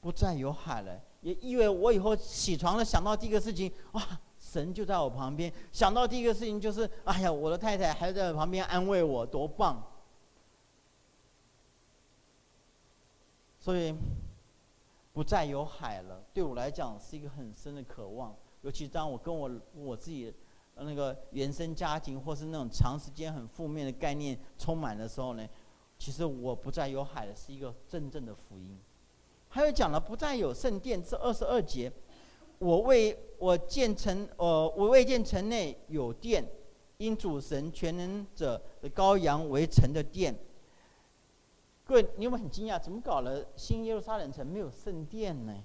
[0.00, 4.02] 不再有海了，也意味我以后起床了想到第一个事情，哇，
[4.38, 5.52] 神就在我旁边。
[5.72, 9.84] 想到第一个事情就是，哎呀，我的太太还在旁边安慰我，多棒！
[13.60, 13.94] 所以，
[15.12, 18.32] 不再有海了，对我来讲是一个很深的渴望。
[18.60, 20.32] 尤其当我跟我我自己
[20.76, 25.44] 那个原生家庭，或是那种长时间很负面的概念充满的时候呢，
[25.98, 28.78] 其实我不再有海的，是一个真正的福音。
[29.48, 31.90] 还有讲了不再有圣殿，这二十二节，
[32.60, 36.48] 我为我建成，呃，我未建城内有殿，
[36.98, 40.38] 因主神全能者的羔羊为城的殿。
[41.82, 42.78] 各位，你有没有很惊讶？
[42.78, 43.44] 怎么搞了？
[43.56, 45.64] 新耶路撒冷城没有圣殿呢？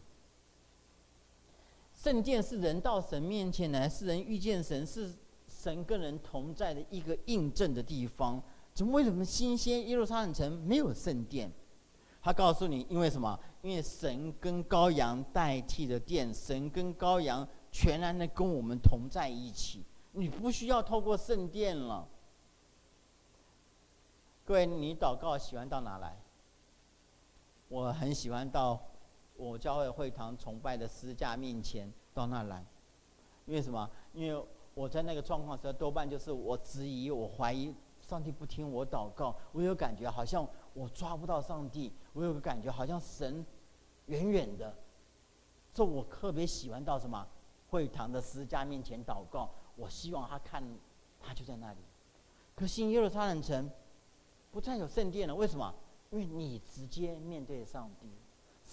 [2.04, 5.10] 圣殿是人到神面前来，是人遇见神，是
[5.48, 8.44] 神跟人同在的一个印证的地方。
[8.74, 11.50] 怎么为什么新鲜耶路撒冷城没有圣殿？
[12.22, 13.40] 他告诉你，因为什么？
[13.62, 22.06] 因为神跟羔羊代替的殿，神跟羔羊全然的跟我们同在一起，你不需要透过圣殿了。
[24.44, 26.18] 各位，你祷告喜欢到哪来？
[27.70, 28.78] 我很喜欢到
[29.36, 32.66] 我教会会堂崇拜的十字架面前到那来，
[33.46, 33.90] 因为什么？
[34.14, 40.48] 因为我在那个状况时候，多半就是我质疑、我怀疑上帝不听我祷告，我有感觉好像。
[40.76, 43.46] 我抓不到上帝，我有个感觉，好像神
[44.08, 44.76] 远远的。
[45.72, 47.28] 这我特别喜欢到什么
[47.70, 50.64] 会堂的十字架面前祷告，我希望他看，
[51.20, 51.78] 他就在那里。
[52.56, 53.70] 可新耶路撒冷城
[54.52, 55.72] 不再有圣殿了，为什么？
[56.10, 58.10] 因为你直接面对上帝，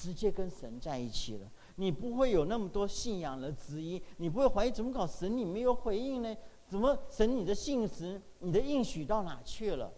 [0.00, 6.34] 直接跟神在一起了，你不会有那么多信仰的质疑，你不会怀疑怎么搞神你没有回应呢？
[6.66, 9.92] 怎么神你的信实、你的应许到哪去了？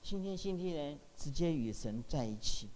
[0.00, 2.70] 新天新地人直接与神在一起，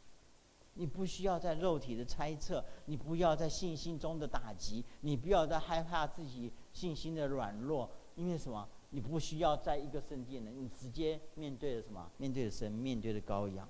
[0.75, 8.69] 你不需要在肉体的猜测，你不要在信心中的打击，你不要再害怕自己信心的软弱，因为什么？
[8.91, 12.11] 你不需要在一个圣殿呢，你直接面对着什么？
[12.19, 13.67] 面对着神，面对着羔羊。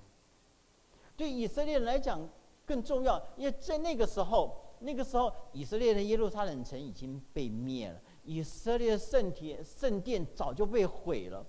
[1.17, 2.29] 对以色列人来讲
[2.65, 11.45] 更重要，因为在那个时候，那个时候以色列的耶路撒冷城已经被灭了，以色列的圣体圣殿早就被毁了。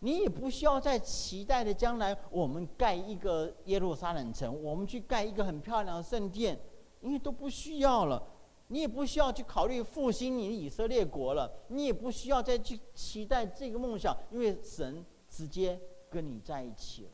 [0.00, 6.58] 你也不需要在期待的将来，我们盖一个耶路撒冷城，我们去盖一个很漂亮的圣殿，
[7.00, 8.20] 因为都不需要了。
[8.68, 17.10] 你也不需要去考虑复兴你的以色列国了，你也不需要再去期待这个梦想，因为神直接跟你在一起了。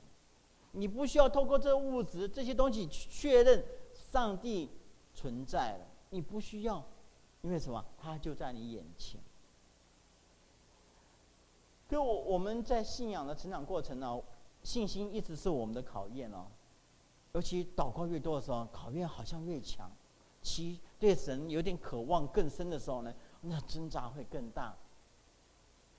[0.73, 4.71] 你不需要透过这物质这些东西去确认上帝
[5.15, 6.85] 存在了，你不需要，
[7.43, 7.85] 因为什么？
[7.97, 9.21] 他就在你眼前。
[11.89, 14.21] 就我我们在信仰的成长过程呢，
[14.63, 16.47] 信心一直是我们的考验哦。
[17.33, 19.91] 尤其祷告越多的时候，考验好像越强。
[20.41, 24.77] 其对神有点渴望更深的时候呢，那挣扎会更大。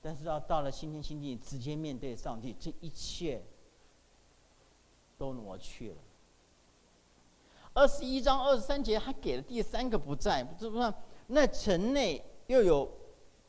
[0.01, 3.43] 但是要到了新天新地，直接面对上帝，这一切
[5.19, 5.97] 都挪去了。
[7.73, 10.91] 二十一章二十三节还给了第三个不在，不知道
[11.27, 12.89] 那城内又有。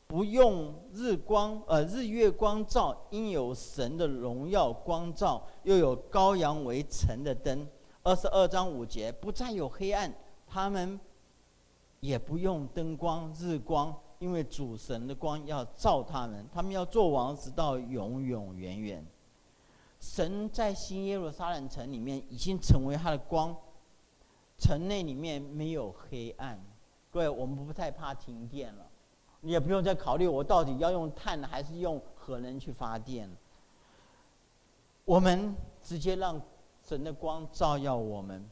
[0.07, 7.65] 不用日光，呃，日月光照，因有神的荣耀光照，又有羔羊为城的灯。
[8.03, 10.13] 二十二章五节，不再有黑暗，
[10.45, 10.99] 他们
[12.01, 19.07] 也不用灯光、日光，因为主神的光要照他们，他们要做王，直到永永远远。
[20.01, 23.55] 神在新耶路撒冷城里面已经成为他的光，
[24.57, 26.59] 城内里面没有黑暗。
[27.11, 28.87] 各位，我们不太怕停电了。
[29.41, 33.29] 你也不用再考虑我到底要用碳还是用核能去发电。
[35.05, 36.41] 我们直接让
[36.83, 38.49] 神的光照耀我们，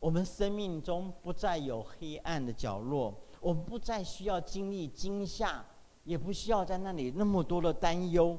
[0.00, 5.64] 我们生命中不再有黑暗的角落，我们不再需要经历惊吓，
[6.04, 8.38] 也不需要在那里那么多的担忧，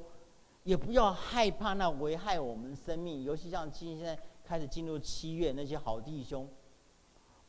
[0.64, 3.24] 也不要害怕那危害我们生命。
[3.24, 6.48] 尤其像今现在开始进入七月，那些好弟兄，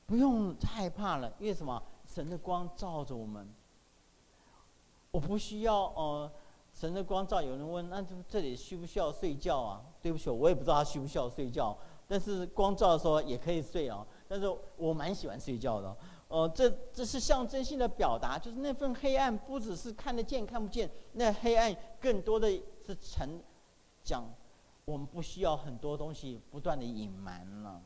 [0.06, 1.82] 不用害怕了，因为什么？
[2.06, 3.48] 神的光照着我们，
[5.10, 6.30] 我不需要呃，
[6.72, 7.40] 神的光照。
[7.40, 9.80] 有人问，那这这里需不需要睡觉啊？
[10.02, 11.76] 对不起，我也不知道他需不需要睡觉。
[12.06, 14.06] 但是光照的时候也可以睡啊。
[14.28, 14.46] 但是
[14.76, 15.96] 我蛮喜欢睡觉的。
[16.28, 22.52] 呃，这这是象征性的表达，就是那份黑暗不只是看得见看不见，那黑暗更多的
[22.86, 23.40] 是成
[24.02, 24.24] 讲，
[24.84, 27.82] 我们不需要很多东西不断的隐瞒了，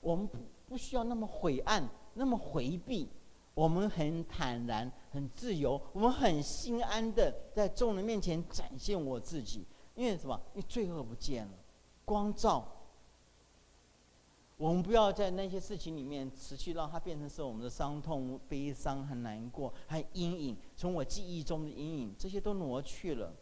[0.00, 0.38] 我们不
[0.68, 3.08] 不需要那么晦暗，那么回避。
[3.54, 9.66] 我们很坦然，很自由，我们很心安的在众人面前展现我自己。
[9.94, 10.40] 因为什么？
[10.54, 11.52] 因为罪恶不见了，
[12.02, 12.66] 光照，
[14.56, 23.34] 我们不要在那些事情里面持续让它变成是我们的伤痛、悲伤很难过，还阴影，从我记忆中的阴影，这些都挪去了。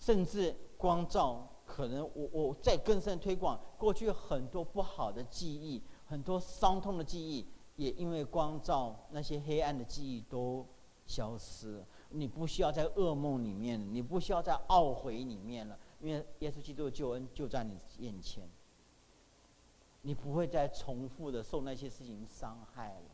[0.00, 10.66] 甚至光照，可能我我再更深推广，过去很多不好的记忆，很多伤痛的记忆，也因为光照，那些黑暗的记忆都
[11.06, 11.86] 消失了。
[12.08, 18.48] 你不需要在噩梦里面，你不需要在懊悔里面了，因为耶稣基督的救恩就在你眼前。
[20.02, 23.10] 你不会再重复的受那些事情伤害了。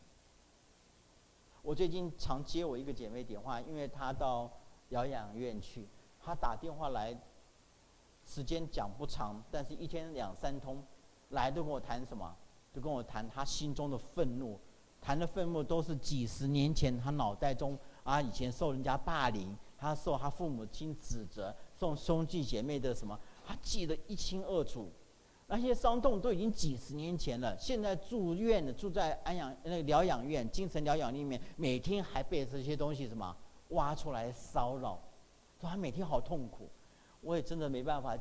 [1.61, 4.49] 我最近常接我一个姐妹电话，因为她到
[4.87, 5.85] 疗养院去，
[6.27, 7.17] 他打电话来，
[8.25, 10.83] 时间讲不长，但是一天两三通，
[11.29, 12.35] 来都跟我谈什么？
[12.73, 14.59] 都跟我谈他心中的愤怒，
[14.99, 17.79] 谈的愤怒都是几十年前他脑袋中。
[18.03, 24.91] 啊，以前受人家霸凌，他受他父母亲指责，受兄弟姐妹的什么，他记得一清二楚。
[25.47, 27.57] 那些伤痛都已经几十年前了。
[27.57, 33.33] 现在住院的，住在安养那个疗养院、精神疗养里面，每天还被这些东西什么
[33.69, 34.99] 挖出来骚扰，
[35.59, 36.69] 说他每天好痛苦。
[37.21, 38.15] 我也真的没办法，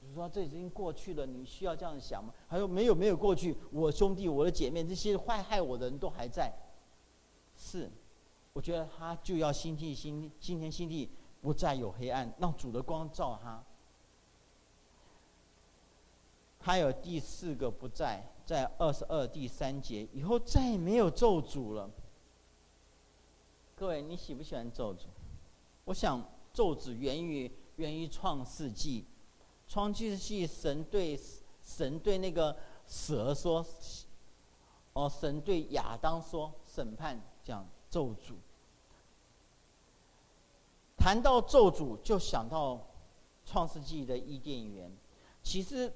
[0.00, 2.32] 你说这已经过去了，你需要这样想吗？
[2.48, 6.52] 他说没有没有过去，我兄弟、我的姐妹这些坏害我的人都还在，
[7.56, 7.90] 是。
[8.54, 11.08] 我觉得他就要新天新新天心地，
[11.40, 13.62] 不再有黑暗，让主的光照他。
[16.60, 21.88] 还有第四个不在，在二十二第三节以后再也没有咒诅了。
[23.76, 25.04] 各位，你喜不喜欢咒诅？
[25.84, 26.20] 我想
[26.58, 29.04] 咒诅源于源于创世纪，
[29.68, 31.16] 创世纪神对
[31.62, 33.64] 神对那个蛇说，
[34.92, 38.34] 哦，神对亚当说审判讲咒诅。
[40.96, 42.74] 谈到咒诅，就想到
[43.46, 44.90] 《创世纪》的伊甸园，
[45.44, 45.92] 其实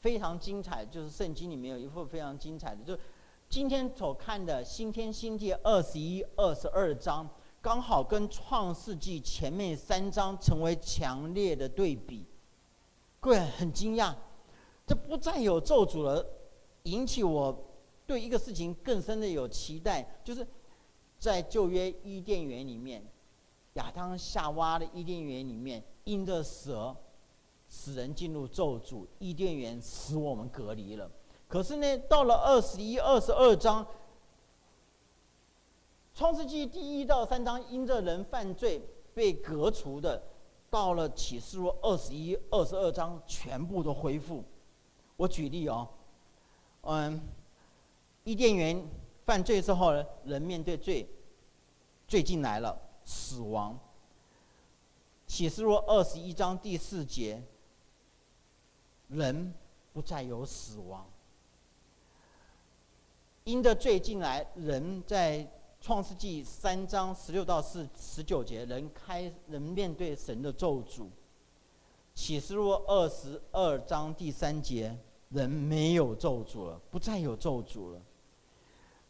[0.00, 0.86] 非常精彩。
[0.86, 2.96] 就是圣经里面有一幅非常精彩的，就
[3.48, 7.28] 今天所看的新天新地二十一、二十二章，
[7.66, 12.24] 刚好跟《创世纪》前面三章成为强烈的对比。
[13.18, 14.14] 各位很惊讶，
[14.86, 16.24] 这不再有咒诅了，
[16.84, 17.66] 引起我
[18.06, 20.46] 对一个事情更深的有期待，就是
[21.18, 23.04] 在旧约伊甸园里面。
[23.72, 26.94] 亚当夏娃的伊甸园里面，因着蛇
[27.68, 31.10] 使人进入咒诅，伊甸园使我们隔离了。
[31.48, 33.84] 可是呢，到了二十一、二十二章，
[36.16, 38.80] 创世纪第一到三章，因着人犯罪
[39.12, 40.22] 被革除的，
[40.70, 44.42] 到了启示录二十一、二十二章，全部都恢复。
[45.18, 45.86] 我举例哦，
[46.84, 47.20] 嗯，
[48.24, 48.82] 伊甸园
[49.26, 51.06] 犯罪之后呢，人面对罪，
[52.08, 52.80] 罪进来了。
[53.04, 53.78] 死亡。
[55.26, 57.42] 启示录二十一章第四节，
[59.08, 59.52] 人
[59.92, 61.06] 不再有死亡。
[63.44, 65.46] 因着罪进来，人在
[65.86, 71.06] 创世纪三章十六到四十九节，人开人面对神的咒诅。
[72.12, 78.02] 启示录二十二章第三节，人没有咒诅了，不再有咒诅了。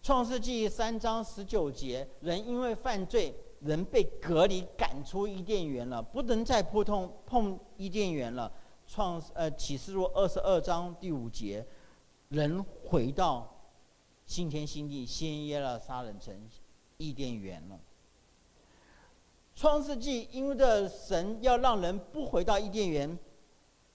[0.02, 3.34] 创世纪三章十九节，人因为犯罪。
[3.60, 8.52] 人被隔离，赶出伊甸园了，不能再扑通碰伊甸园了。
[8.86, 11.66] 创呃启示录二十二章第五节，
[12.28, 13.50] 人回到
[14.26, 16.38] 新天新地，新耶路撒冷城
[16.98, 17.78] 伊甸园了。
[19.54, 23.18] 创世纪因为的神要让人不回到伊甸园，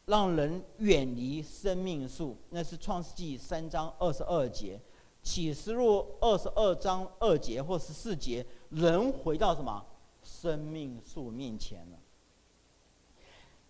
[0.06, 4.80] 让人远离生命树，那是创世纪三章二十二节。
[5.24, 9.86] 启示录二十二章二节或十四节，人回到什么
[10.24, 12.00] 生命树面前了。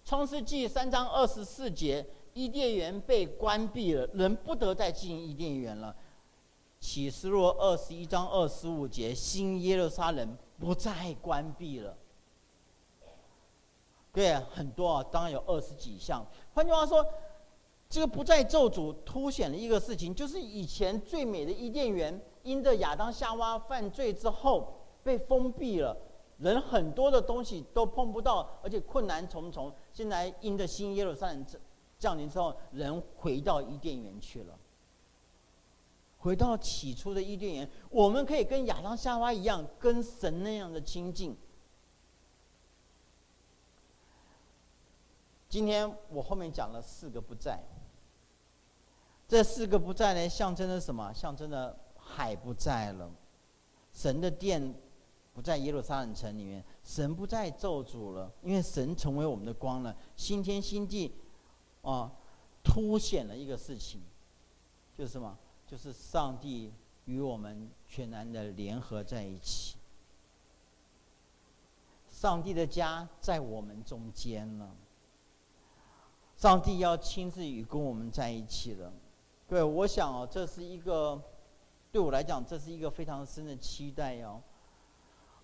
[0.05, 5.93] 创世纪三章二十四节，伊甸园被关闭了，人不得再进伊甸园了。
[6.81, 11.95] 启示录二十一章二十五节，新耶路撒冷不再关闭了。
[14.11, 16.25] 对，很多啊，当然有二十几项。
[16.53, 17.05] 换句话说。
[17.93, 24.73] 这个不再咒诅，凸显了一个事情，就是以前最美的伊甸园，因着亚当夏娃犯罪之后
[25.03, 25.93] 被封闭了，
[26.37, 29.69] 人很多的东西都碰不到，而且困难重重。
[29.91, 31.45] 现在因着新耶路撒冷
[31.99, 34.57] 降临之后，人回到伊甸园去了，
[36.21, 41.35] 回到起初的伊甸园，我们可以跟亚当夏娃一样，跟神那样的亲近。
[45.49, 47.61] 今天我后面讲了四个不在。
[49.27, 51.11] 这四个不在呢，象征着什么？
[51.11, 53.09] 象征着海不在了，
[53.91, 54.75] 神的殿
[55.33, 59.95] 不在耶路撒冷城里面，神不再咒诅了，因为神成为我们的光了。
[60.15, 61.15] 新天新地，
[61.81, 62.11] 哦，
[62.63, 64.01] 凸显了一个事情，
[64.93, 65.35] 就是什么？
[65.71, 66.69] 就是上帝
[67.05, 69.77] 与我们全然的联合在一起。
[72.09, 74.75] 上帝的家在我们中间了。
[76.35, 78.91] 上帝要亲自与跟我们在一起了。
[79.47, 81.21] 各位，我想哦，这是一个
[81.89, 84.41] 对我来讲，这是一个非常深的期待哟。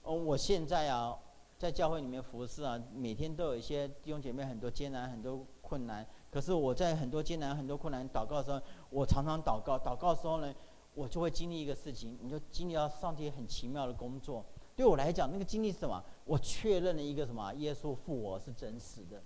[0.04, 1.18] 哦，我现在啊，
[1.58, 6.06] 在教会里面服侍啊，每天都有一些弟兄姐妹很多艰难，很多困难。
[6.30, 9.78] 可是我在很多艰难、很多困难祷告的时候，我常常祷告。
[9.78, 10.54] 祷告的时候呢，
[10.94, 14.46] 我就会经历一个事情，你就经历到上帝很奇妙的工作。
[14.76, 16.04] 对我来讲，那个经历是什么？
[16.26, 17.54] 我确认了一个什么？
[17.56, 19.22] 耶稣复活是真实的。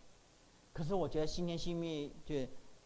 [0.71, 2.35] 可是我觉得新天新灭就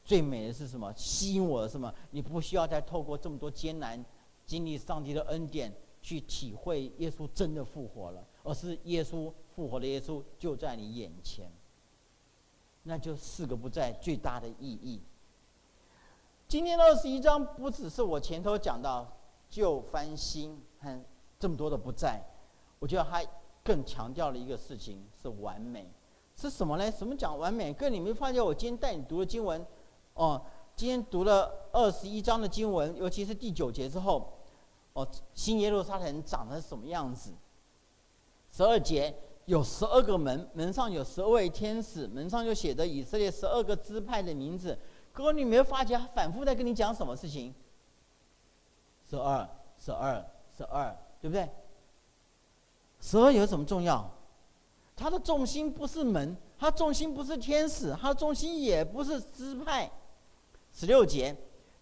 [0.04, 0.92] 最美的是什么？
[0.96, 1.94] 吸引我的是什么？
[2.12, 4.04] 你不需要再透过这么多艰难，
[4.46, 11.52] 经历上帝的恩典去体会耶稣真的复活了，而是耶稣复活的耶稣就在你眼前。
[12.88, 15.02] 那就四个不在最大的意义。
[16.48, 19.12] 今天二十一章不只是我前头讲到
[19.50, 21.04] 旧翻新和
[21.40, 22.24] 这么多的不在，
[22.78, 23.26] 我觉得还
[23.64, 25.90] 更强调了一个事情是完美，
[26.36, 26.92] 是什么呢？
[26.92, 27.74] 什么讲完美？
[27.74, 29.66] 哥，你没发现我今天带你读的经文，
[30.14, 30.40] 哦，
[30.76, 34.32] 今天读了二十一章的经文，尤其是第九节之后，
[34.94, 37.34] 哦，新耶路撒冷长成什么样子？
[38.52, 39.16] 十二节。
[39.46, 44.78] 有十二个门，门上有十二位天使，门上就写着以色列十二个支派的名字。
[45.14, 47.54] 哥，你没有发觉他反复在跟你讲什么事情？
[49.10, 50.26] 十二，十二，
[50.58, 51.48] 十二，对不对？
[53.00, 54.10] 十二有什么重要？
[54.96, 59.92] 它的重心不是门，它重心不是天使，它重心也不是支派。
[60.74, 61.36] 十六节。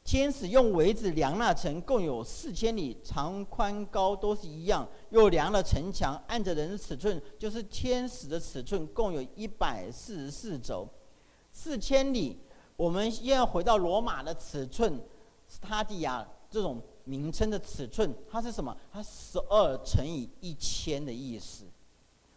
[0.04, 4.88] 天使用围子量那城，共有四千里，长宽高都是一样。
[5.12, 10.88] 又量了城墙，按着人的尺寸，就是天使的尺寸，共有一百四十四肘。
[11.54, 12.38] 四千里，
[12.76, 15.00] 我们现在回到罗马的尺寸，
[15.48, 18.76] 斯塔迪亚这种名称的尺寸，它是什么？
[18.92, 21.64] 它十二乘以一千的意思。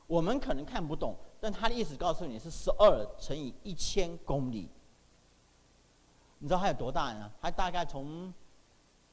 [0.07, 4.71] 我们可能看不懂，但它的意思告诉你是十二乘以一千公里。
[6.39, 7.31] 你知道它有多大呢？
[7.41, 8.33] 它大概从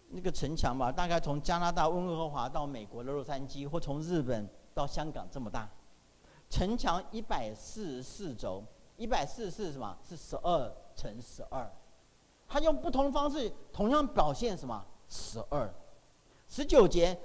[0.10, 5.70] 那个城墙吧，大概从加拿大温哥华到美国的洛杉矶，或从日本到香港这么大。
[6.50, 8.64] 城墙一百四十四轴，
[8.98, 9.98] 一百四十四什么？
[10.08, 11.72] 是十二乘十二。
[12.48, 14.86] 它用不同方式，同样表现什么？
[15.08, 15.74] 十二。
[16.48, 17.18] 十九节，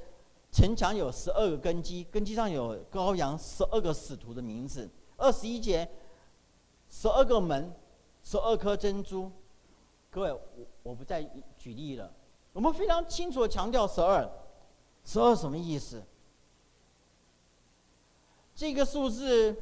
[0.51, 4.89] 城墙有十二个根基，根基上有羔羊十二个使徒的名字。
[5.19, 5.87] 二十一节，
[6.89, 7.75] 十二个门，
[8.23, 9.31] 十二颗珍珠。
[10.19, 10.41] 各位，我
[10.83, 11.23] 我不再
[11.57, 12.13] 举例了。
[12.53, 14.29] 我们非常清楚的强调十二，
[15.05, 16.03] 十二什么意思？
[18.53, 19.57] 这个数字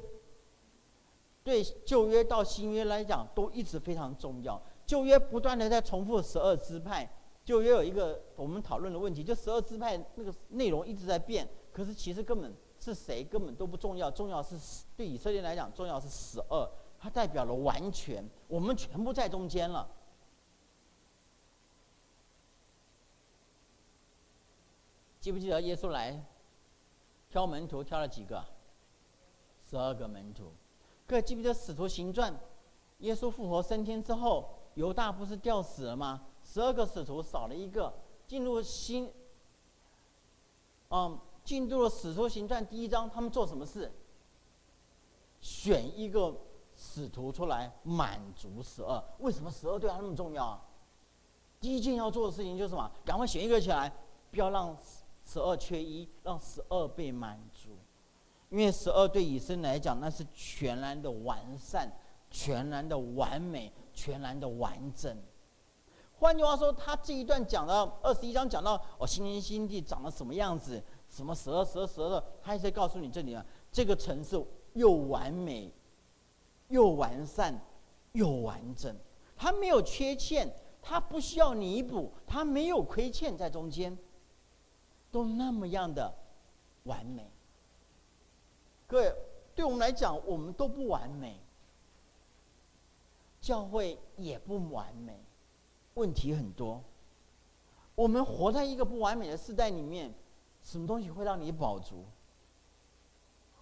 [1.44, 4.58] 对旧约到新约来讲都一直非常重要。
[4.86, 7.06] 旧约不断的在重复十二支派，
[7.44, 12.50] 旧约有一个我们讨论的问题，就十二支派那个内容一直在变，可是其实根本
[12.80, 14.56] 是谁根本都不重要，重要是
[14.96, 16.66] 对以色列来讲，重要是十二，
[16.98, 19.86] 它代表了完全，我们全部在中间了。
[25.26, 26.24] 记不记得耶稣来
[27.28, 28.44] 挑门徒挑了几个？
[29.68, 30.52] 十二个门徒。
[31.04, 32.32] 各位记不记得使徒行传？
[32.98, 36.28] 耶稣复活升天之后，犹大不是吊死了吗？
[36.44, 37.92] 十二个使徒少了一个，
[38.28, 39.12] 进入新，
[40.90, 43.92] 嗯，进入了使徒行传第一章，他们做什么事？
[45.40, 46.36] 选一个
[46.76, 49.02] 使徒出来满足十二。
[49.18, 50.64] 为什么十二对他那么重要啊？
[51.58, 52.88] 第一件要做的事情就是什么？
[53.04, 53.92] 赶快选一个起来，
[54.30, 54.78] 不要让。
[55.26, 57.70] 十二缺一，让十二被满足，
[58.48, 61.90] 因为十二对以色列来讲，那是全然的完善、
[62.30, 65.14] 全然的完美、全然的完整。
[66.18, 74.40] 换句话说，他这一段讲到二十一章，讲到哦，新天新地长得什么样子，什么十二、十二、十二的，他也在告诉你这里啊，这个城市
[74.74, 75.70] 又完美、
[76.68, 77.60] 又完善、
[78.12, 78.96] 又完整，
[79.36, 80.50] 它没有缺陷，
[80.80, 83.98] 它不需要弥补，它没有亏欠在中间。
[85.10, 86.14] 都那么样的
[86.84, 87.30] 完美，
[88.86, 89.14] 各位，
[89.54, 91.40] 对我们来讲，我们都不完美，
[93.40, 95.18] 教会也不完美，
[95.94, 96.82] 问题很多。
[97.94, 100.12] 我们活在一个不完美的时代里面，
[100.62, 102.04] 什么东西会让你饱足？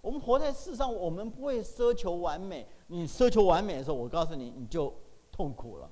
[0.01, 2.66] 我们活在世上，我们不会奢求完美。
[2.88, 4.92] 你奢求完美的时候，我告诉你，你就
[5.30, 5.90] 痛苦了。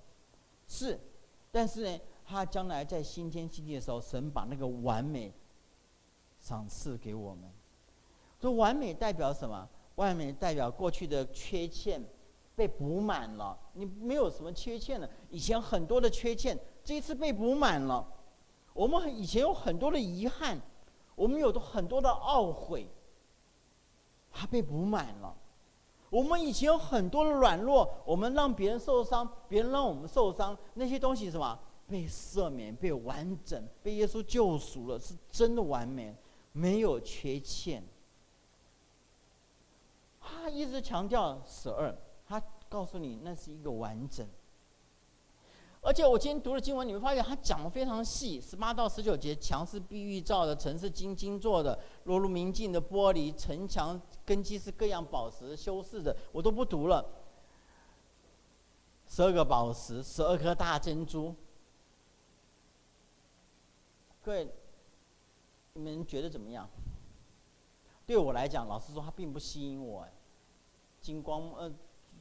[0.66, 0.98] 是，
[1.50, 5.32] 但是呢，他将来在新天新地的时候，神把那个完美。
[6.42, 7.48] 赏赐给我们，
[8.40, 9.68] 说完美代表什么？
[9.94, 12.02] 完美代表过去的缺陷，
[12.56, 15.08] 被补满了，你没有什么缺陷了。
[15.30, 18.04] 以前很多的缺陷，这一次被补满了。
[18.74, 20.60] 我们以前有很多的遗憾，
[21.14, 22.88] 我们有很多的懊悔，
[24.32, 25.36] 它被补满了。
[26.10, 36.16] 我们以前有很多的软弱，我们让别人受伤，别人让我们受伤，那些东西什么被赦免、被完整、被耶稣救赎了，是真的完美，
[36.52, 37.82] 没有缺陷。
[40.20, 41.94] 他一直强调十二。
[42.26, 44.26] 他告诉你，那是一个完整。
[45.82, 57.04] 而且我今天读了经文，你会发现他讲的非常细，十八到十九节，墙是碧玉造的，城是金金做的，裸露明镜的玻璃，城墙根基是各样宝石修饰的，我都不读了。
[59.08, 61.34] 十二个宝石，十二颗大珍珠。
[64.22, 64.48] 各位，
[65.74, 66.68] 你们觉得怎么样？
[68.06, 70.06] 对我来讲，老实说，它并不吸引我。
[71.00, 71.72] 金光，呃。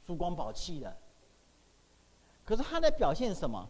[0.03, 0.97] 珠光宝气的，
[2.43, 3.69] 可是他在表现什么？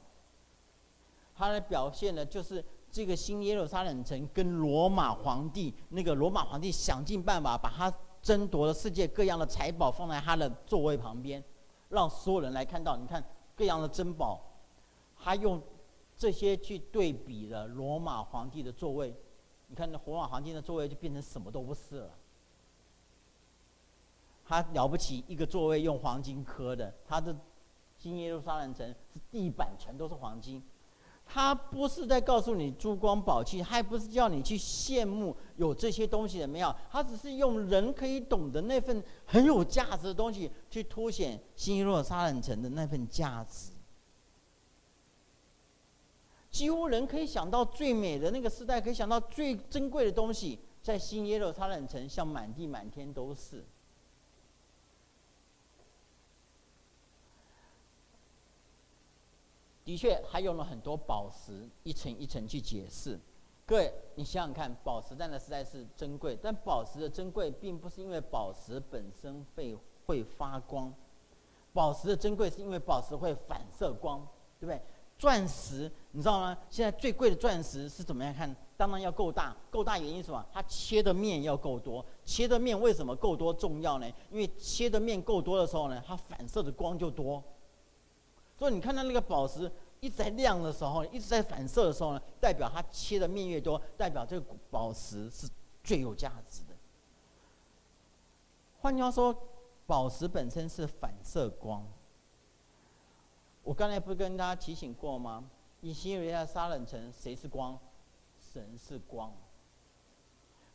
[1.36, 11.44] 他在表现的就是这个新耶路撒冷城跟罗马皇帝那个罗马皇帝想尽办法把他争夺了世界各样的财宝放在他的座位旁边，
[11.90, 12.96] 让所有人来看到。
[12.96, 13.22] 你看
[13.54, 14.40] 各样的珍宝，
[15.18, 15.62] 他用
[16.16, 19.14] 这些去对比了罗马皇帝的座位。
[19.72, 22.10] 你看那火马皇帝的座位就变成什么都不是了。
[24.44, 27.34] 他了不起，一个座位用黄金刻的，他的
[27.98, 30.62] 新耶路撒冷城是地板全都是黄金。
[31.26, 43.71] 他不是在告诉你珠光宝气，还不是叫你去羡慕有这些东西的没有，他只是用人可以懂的那份很有价值的东西去凸显新耶路撒冷城的那份价值。
[46.52, 53.64] 几乎人可以想到最美的那个时代，可以想到最珍贵的东西，在新耶路撒冷城像满地满天都是。
[59.84, 63.20] 的确，还用了很多宝石，一层一层去解释。
[63.66, 70.94] 各位，你想想看，宝石在那实在是珍贵，但宝石的珍贵并不是因为宝石本身会会发光，
[71.74, 74.20] 宝石的珍贵是因为宝石会反射光，
[74.60, 74.82] 对不对？
[75.22, 76.58] 钻石，你知道吗？
[76.68, 78.56] 现在最贵的钻石是怎么样看？
[78.76, 80.44] 当然要够大，够大原因是什么？
[80.52, 84.08] 它切的面要够多，切的面为什么够多重要呢？
[84.32, 87.44] 因为切的面够多的时候呢，它反射的光就多。
[88.58, 95.48] 所以你看到那个宝石一直在亮的时候，一直在反射的时候呢，代表它切的面越多，代表这个宝石是
[95.84, 96.74] 最有价值的。
[98.82, 99.38] 换句话说，
[99.86, 101.86] 宝石本身是反射光。
[103.64, 105.44] 我刚才不是跟大家提醒过吗？
[105.82, 107.78] 以新耶路撒冷城，谁是光？
[108.54, 109.32] 神是光。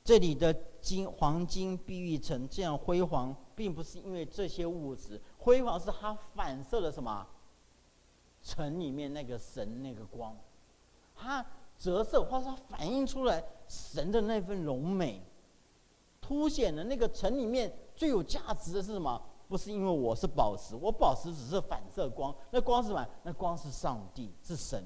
[0.05, 7.26] 这里的金、黄金、碧玉城这样辉煌，并不是因为这些物质，辉煌是它反射了什么？
[8.43, 10.37] 城里面那个神那个光，
[11.16, 11.45] 它
[11.76, 15.20] 折射或者它反映出来神的那份荣美，
[16.20, 19.20] 凸显了那个城里面最有价值的是什么？
[19.49, 23.07] 不是因为我是宝石，我宝石只是反射光，那光是什么？
[23.22, 24.84] 那光是上帝，是神。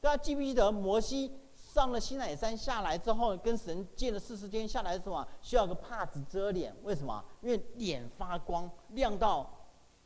[0.00, 5.26] 大家记不记得摩西上了西乃山下来之后，跟神见了四十天下来是什么？
[5.42, 7.24] 需要个帕子遮脸，为什么？
[7.42, 9.50] 因为脸发光，亮到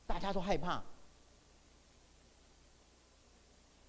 [0.06, 0.82] 大家都害怕。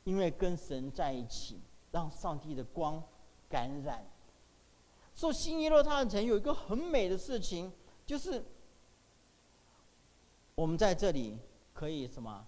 [0.03, 1.61] 因为跟神在一起，
[1.91, 3.01] 让上帝的光
[3.47, 4.05] 感染。
[5.15, 7.71] 所以新耶路撒冷城有一个很美的事情，
[8.05, 8.43] 就是
[10.55, 11.37] 我们在这里
[11.73, 12.45] 可以什么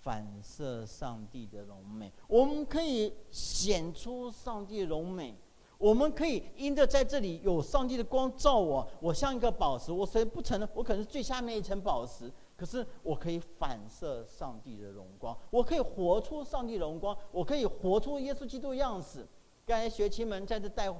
[0.00, 5.36] 反射上帝的荣美，我们可以显出上帝的荣美，
[5.76, 12.30] 我们可以因着在这里有上帝的光照我，我像一个宝石，我虽不成了，我可能是最下面一层宝石。
[12.56, 19.24] 可是我可以反射上帝的荣光，我可以活出上帝荣光，我可以活出耶稣基督的样子。
[19.64, 20.92] 刚才学亲们在这带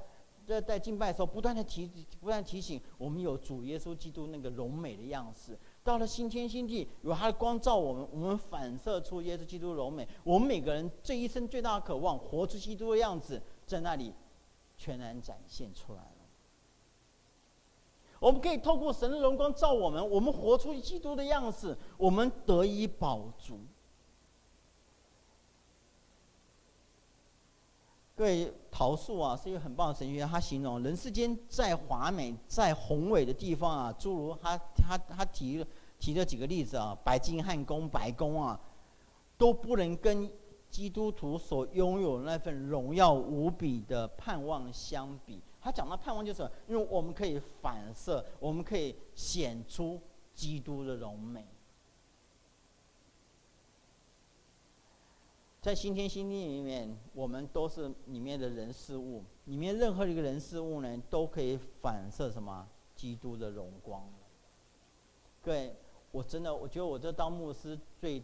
[0.49, 1.87] 在在敬拜的时候，不断的提
[2.19, 5.57] 不断提醒我们有主耶稣基督那个荣美的样式。
[5.83, 10.07] 到了新天新地，有他的光照我们，我们反射出耶稣基督的荣美。
[10.23, 14.11] 我们每个人这一生最大的渴望，活出基督的样子，在那里
[14.75, 16.09] 全然展现出来了。
[18.19, 23.59] 我们可以透过神的荣光照我们，我们活出基督的样子，我们得以饱足。
[28.19, 35.65] 各位，陶素啊，是一个很棒的神学家，他形容人世间再华美、再宏伟的地方啊，诸如他他他提
[35.97, 38.59] 提了几个例子啊，白金汉宫、白宫啊，
[39.37, 40.29] 都不能跟
[40.69, 45.41] 基督徒所拥有那份荣耀无比的盼望相比。
[45.61, 49.97] 他讲到盼望就是，因为我们可以反射，我们可以显出
[50.33, 51.47] 基督的荣美。
[55.61, 62.65] 在新天新地里面，我们都是里面的人事物，里面任何一个人事物呢，都可以反射什么？
[62.95, 64.09] 基督的荣光。
[65.41, 65.75] 各位，
[66.11, 68.23] 我真的，我觉得我这当牧师最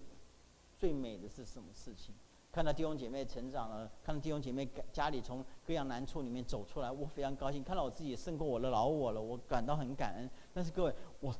[0.78, 2.16] 最美的是什么事情？
[2.54, 7.62] 看到弟兄姐妹成长了，看到弟兄姐妹家里从各样难处里面走出来，我非常高兴。
[7.62, 10.30] 看到我自己胜过我的老我了，我感到很感恩。
[10.54, 11.36] 但是各位，我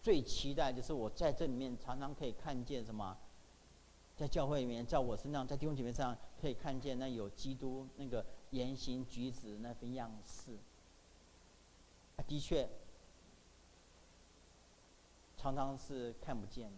[0.00, 3.16] 最期待就是我在这里面常常可以看见什么？
[4.16, 10.52] 在教会里面，在我身上，在弟兄姐妹身上，可以看见那有基督那个言行举止那份样式。
[12.16, 12.68] 啊，的确，
[15.36, 16.76] 常常是看不见的。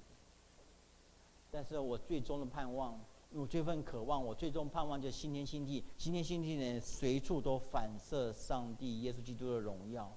[1.51, 2.99] 但是我最终的盼望，
[3.33, 10.11] 我这份渴望，我最终盼望就是新天新地，新天新地呢，随处都反射上帝耶稣基督的荣耀。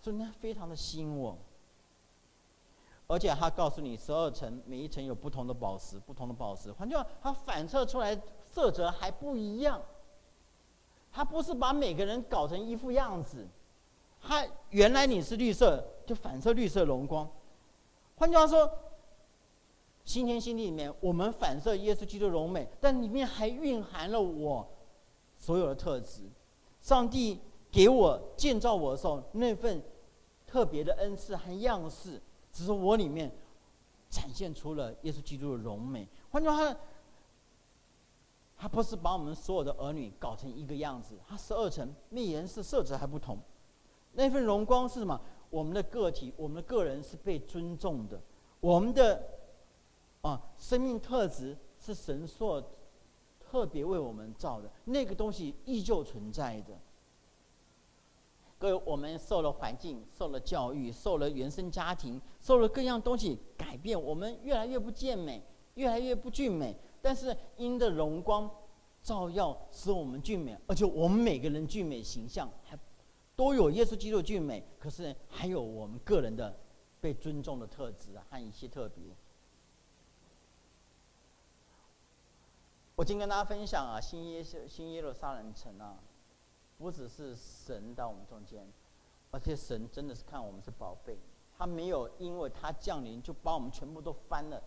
[0.00, 1.38] 所以那非常的吸引我。
[3.12, 8.18] 而且他告诉你，十二层每一层有不同的宝石，不同的宝石，换句话，它反射出来
[8.50, 9.78] 色泽还不一样。
[11.12, 13.46] 它不是把每个人搞成一副样子，
[14.18, 17.28] 它原来你是绿色，就反射绿色荣光。
[18.16, 18.66] 换句话说，
[20.06, 24.66] 新天新地里面，我们反射耶稣基督荣美，但里面还蕴含了我
[25.36, 26.22] 所有的特质。
[26.80, 27.38] 上帝
[27.70, 29.82] 给我建造我的时候，那份
[30.46, 32.18] 特别的恩赐和样式。
[32.52, 33.32] 只是我里面
[34.10, 36.06] 展现出了耶稣基督的荣美。
[36.30, 36.76] 换句话说，
[38.56, 43.38] 他不是把我们所有的儿女搞成一个样子，他十二层，那颜色色泽还不同。
[44.12, 45.20] 那份荣光是什么？
[45.50, 48.20] 我们的个体，我们的个人是被尊重的。
[48.60, 49.22] 我们的
[50.20, 52.62] 啊，生命特质是神所
[53.40, 56.78] 特别为我们造的，那个东西依旧存在的。
[58.62, 65.42] 各位，我们受了环境，受了教育，受了原生家庭，受了各样东西改变，我们越来越不健美，
[65.74, 66.76] 越来越不俊美。
[67.00, 68.48] 但是因的荣光
[69.02, 72.78] 照耀，使我们俊美，而且我们每个人俊美形象还
[73.34, 74.64] 都有耶稣基督俊美。
[74.78, 76.56] 可是还有我们个人的
[77.00, 79.02] 被尊重的特质和一些特别。
[82.94, 85.98] 我今天跟大家分享啊，新耶新耶路撒冷城啊。
[86.82, 88.66] 不只是神到我们中间，
[89.30, 91.16] 而且神真的是看我们是宝贝，
[91.56, 94.60] 他没有因为他降临就把我们全部都翻了，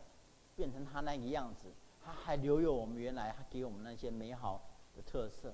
[0.55, 1.67] 变成他那个样子，
[2.01, 4.61] 他还留有我们原来他给我们那些美好
[4.95, 5.53] 的特色。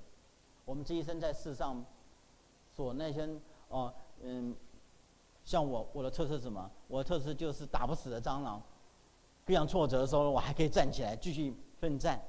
[0.64, 1.84] 我们这一生在世上
[2.76, 3.28] 所那些
[3.70, 3.92] 哦
[4.22, 4.56] 嗯，
[5.44, 6.70] 像我我的特色是什么？
[6.88, 8.62] 我的特色就是打不死的蟑螂，
[9.44, 12.22] 各样挫折的时候我还可以站起来继续奋战，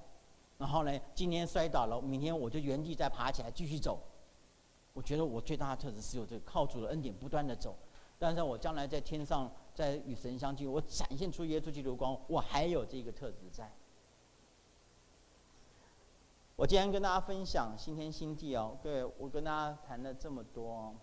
[0.57, 4.01] 然后呢，今天摔倒了，明天我就原地再爬起来继续走。
[4.95, 7.74] 我觉得我最大的特质是有这个靠主的恩典不断的走，
[8.18, 13.72] 但是我将来在天上在与神相聚，我展现出耶稣基督光，我还有这个特质在。
[16.57, 20.95] 我今天跟大家分享新天新地哦，对，我跟大家谈了这么多，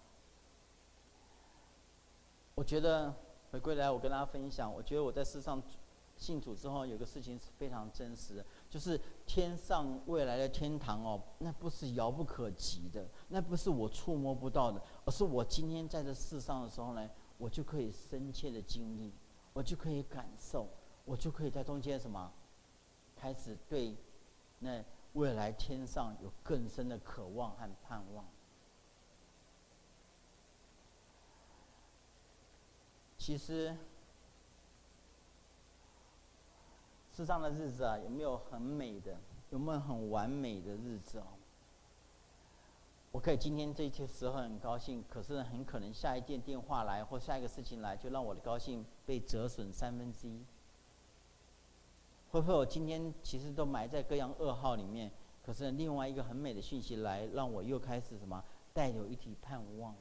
[2.53, 3.13] 我觉得
[3.51, 5.61] 回归来我跟大家分享，我觉得我在世上
[6.15, 8.45] 信主之后有个事情是非常真实。
[8.69, 17.09] 就是天上未来的天堂哦，那不是遥不可及的，那不是我触摸不到的，而是我今天在这世上的时候呢，
[17.39, 19.11] 我就可以深切的经历，
[19.53, 20.67] 我就可以感受，
[21.03, 22.31] 我就可以在中间什么，
[23.15, 23.97] 开始对
[24.59, 28.23] 那未来天上有更深的渴望和盼望。
[33.17, 33.75] 其实。
[37.19, 39.17] 世上的日子啊，有没有很美的？
[39.49, 41.25] 有没有很完美的日子哦？
[43.11, 50.45] 我可以今天这些时候很高兴，可是很可能下一件电话来或下一个事情来，就让我的高兴被折损三分之一。
[52.31, 55.11] 会不会我今天其实都埋在各样噩耗里面？
[55.43, 58.41] 可是另外一个很美的讯息来，让我又开始什么
[58.73, 59.93] 带有一体盼望。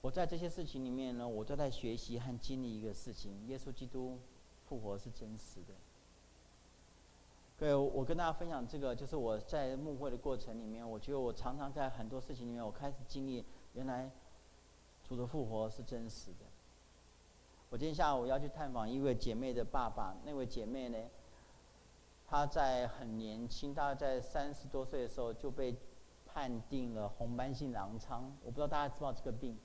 [0.00, 4.18] 我在这些事情里面呢，我都在学习和经历一个事情：耶稣基督。
[4.66, 5.74] 复活是真实的。
[7.58, 14.10] 各位，我跟大家分享这个，就是我在牧会的过程里面，我觉得我常常在很多事情里面，我开始经历，原来
[15.02, 16.44] 主的复活是真实的。
[17.70, 20.98] 我今天下午要去探访一位姐妹的爸爸，那位姐妹呢，
[22.26, 25.74] 她在很年轻，大概在三十多岁的时候就被
[26.26, 28.30] 判定了红斑性狼疮。
[28.44, 29.58] 我不知道大家知道这个病。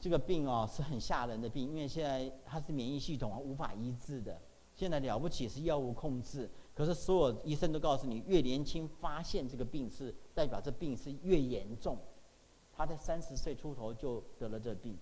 [0.00, 4.40] 这个病哦是很吓人的病，因为现在它是免疫系统无法医治的。
[4.74, 11.98] 现在了不起是药物控制，可是所有医生都告诉你，越年轻发现这个病是代表这病是越严重，
[12.72, 14.96] 他在三十岁出头就得了这病。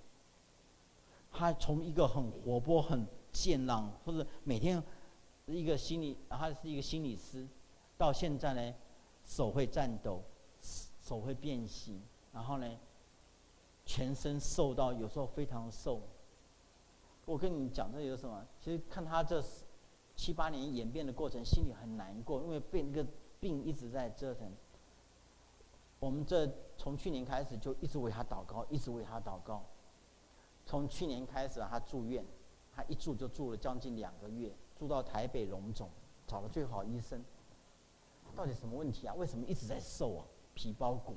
[1.30, 4.82] 他从一个很活泼、很健朗，或者每天
[5.46, 7.46] 一个心理，他是一个心理师，
[7.96, 8.74] 到现在呢，
[9.24, 10.20] 手会颤抖，
[11.00, 12.66] 手会变形，然后呢，
[13.88, 16.02] 全身瘦到有时候非常瘦。
[17.24, 18.46] 我跟你讲这有什么？
[18.60, 19.42] 其实看他这
[20.14, 23.04] 七八年演变的过程，心里很难过，因为被那个
[23.40, 24.52] 病一直在折腾。
[25.98, 29.64] 我们这从去年开始就一直为他祷告，一直为他祷告。
[30.66, 32.22] 从去年开始，他住院，
[32.70, 35.88] 他一住就住了将近两个月，住到台北荣总，
[36.26, 37.24] 找了最好医生。
[38.36, 39.14] 到底什么问题啊？
[39.14, 40.26] 为什么一直在瘦啊？
[40.52, 41.16] 皮包骨，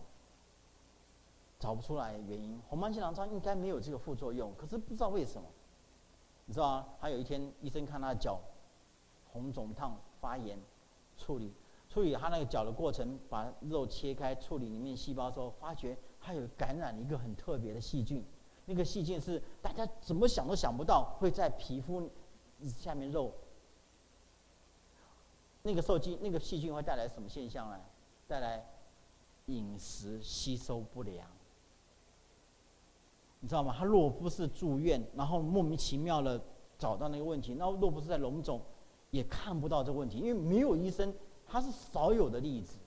[1.61, 2.59] 找不出来原因。
[2.67, 5.47] 红斑性狼疮应该没有这个副作用，可是不知道为什么。
[6.47, 6.87] 你知道吗？
[6.99, 8.41] 他有一天医生看他的脚
[9.31, 10.59] 红肿烫发炎，
[11.15, 11.53] 处理
[11.87, 18.25] 处理他那个脚的过程，把肉切开处理里面细胞的时候，发觉他有感染一个很特别的细菌。
[18.65, 22.09] 那个细菌是大家怎么想都想不到会在皮肤
[22.65, 23.31] 下面肉。
[25.61, 27.79] 那个受菌那个细菌会带来什么现象呢？
[28.27, 28.65] 带来
[29.45, 31.27] 饮食吸收不良。
[33.41, 33.75] 你知道吗？
[33.77, 36.39] 他若不是住院，然后莫名其妙的
[36.77, 38.61] 找到那个问题，那若不是在龙总，
[39.09, 41.13] 也看不到这个问题，因为没有医生，
[41.45, 42.77] 他是少有的例子。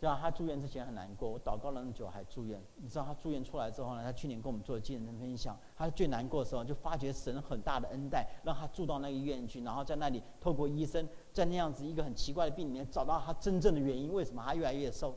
[0.00, 2.60] 对啊，他住院之前很难过，我祷告了那么久还住院。
[2.76, 4.02] 你知道他住院出来之后呢？
[4.02, 15.16] 他去年跟我们做见证分享，他最难过的时候就发觉神很大的恩待，让他住到那个医院去，然后在那里透过医生在那样子一个很奇怪的病里面找到他真正的原因，为什么他越来越瘦。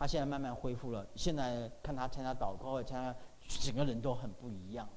[0.00, 3.14] 他现在慢慢恢复了，现在看他参加祷告，参加
[3.46, 4.88] 整个人都很不一样。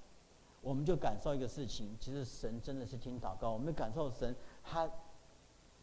[0.62, 3.52] 我们就感受一个事情，其实神真的是听祷告。
[3.52, 4.34] 我们感受神，
[4.64, 4.90] 他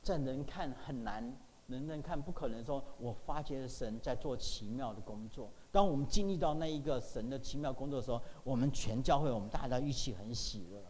[0.03, 5.51] 在人看很难，人人看不可能说，我发觉神在做奇妙的工作。
[5.71, 10.83] 当我们经历到那一个神的奇妙工作的时候，我们全教会，我们大家一起很喜乐。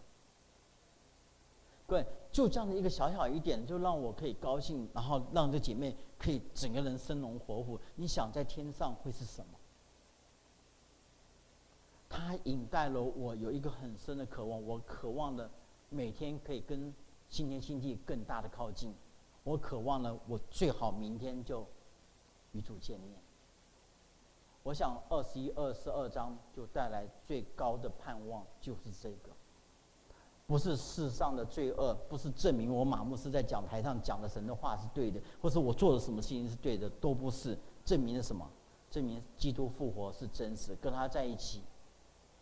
[1.91, 7.76] 对，就这样的一个小小一点，就让我可以高兴，然后让这姐妹可以整个人生龙活虎。
[7.97, 9.59] 你想在天上会是什么？
[12.09, 15.51] 他引带了我有一个很深的渴望，我渴望的
[15.88, 16.95] 每天可以跟
[17.28, 18.95] 新天新地更大的靠近。
[19.43, 21.66] 我渴望了，我最好明天就
[22.53, 23.18] 与主见面。
[24.62, 29.39] 我想二十一、二十二章就带来最高的盼望，就是这个。
[30.51, 37.57] 不是世上的罪恶，不是证明我马牧师在讲台上讲的神的话是对的，或是我做的什么事情是对的，都不是。
[37.84, 38.51] 证明了什么？
[38.90, 41.62] 证明基督复活是真实，跟他在一起，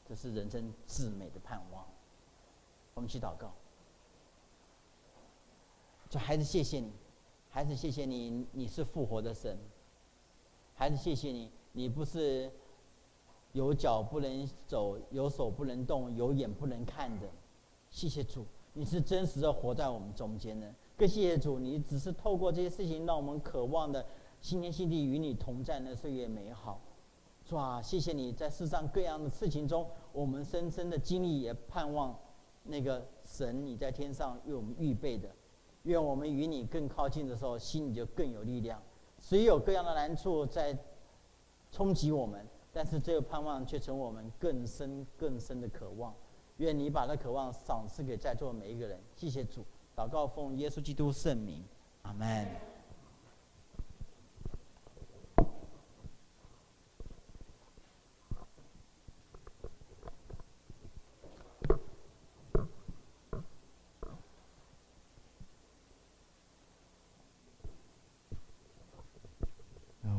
[0.07, 1.85] 这是人生至美的盼望。
[2.95, 3.53] 我们去祷告，
[6.09, 6.91] 就孩子谢谢你，
[7.51, 9.59] 孩子谢谢你，你是复活的神。
[10.73, 12.51] 孩子谢谢你，你不是
[13.53, 17.29] 有脚不能走，有手不能动，有眼不能看的。
[17.99, 20.73] 谢谢主，你是真实的活在我们中间的。
[20.97, 24.07] 更谢谢主，你只是透过这些事情，让我们渴望的
[24.41, 26.81] 新天新地与你同在的岁月美好。
[27.45, 32.17] 主啊，谢谢你在世上各样的事情中，我们深深的经历，也盼望
[32.63, 35.29] 那个神你在天上为我们预备的。
[35.83, 38.81] 愿我们与你更靠近的时候，心里就更有力量。
[39.19, 40.79] 虽有各样的难处在
[41.73, 46.15] 冲击我们，但是这个盼望却成我们更深更深的渴望。
[46.59, 49.01] 愿你把那渴望赏赐给在座每一个人。
[49.17, 49.65] 谢谢主，
[49.97, 51.65] 祷告奉耶稣基督圣名，
[52.03, 52.47] 阿门。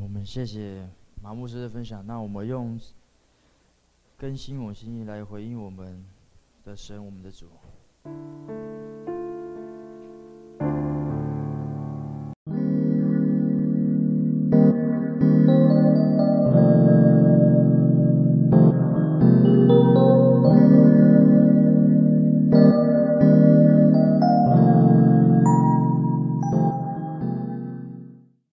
[0.01, 0.89] 我们谢谢
[1.21, 2.05] 马牧师的分享。
[2.05, 2.79] 那我们用
[4.17, 6.03] 更新我心意来回应我们。
[6.69, 7.49] 的神，我们的主。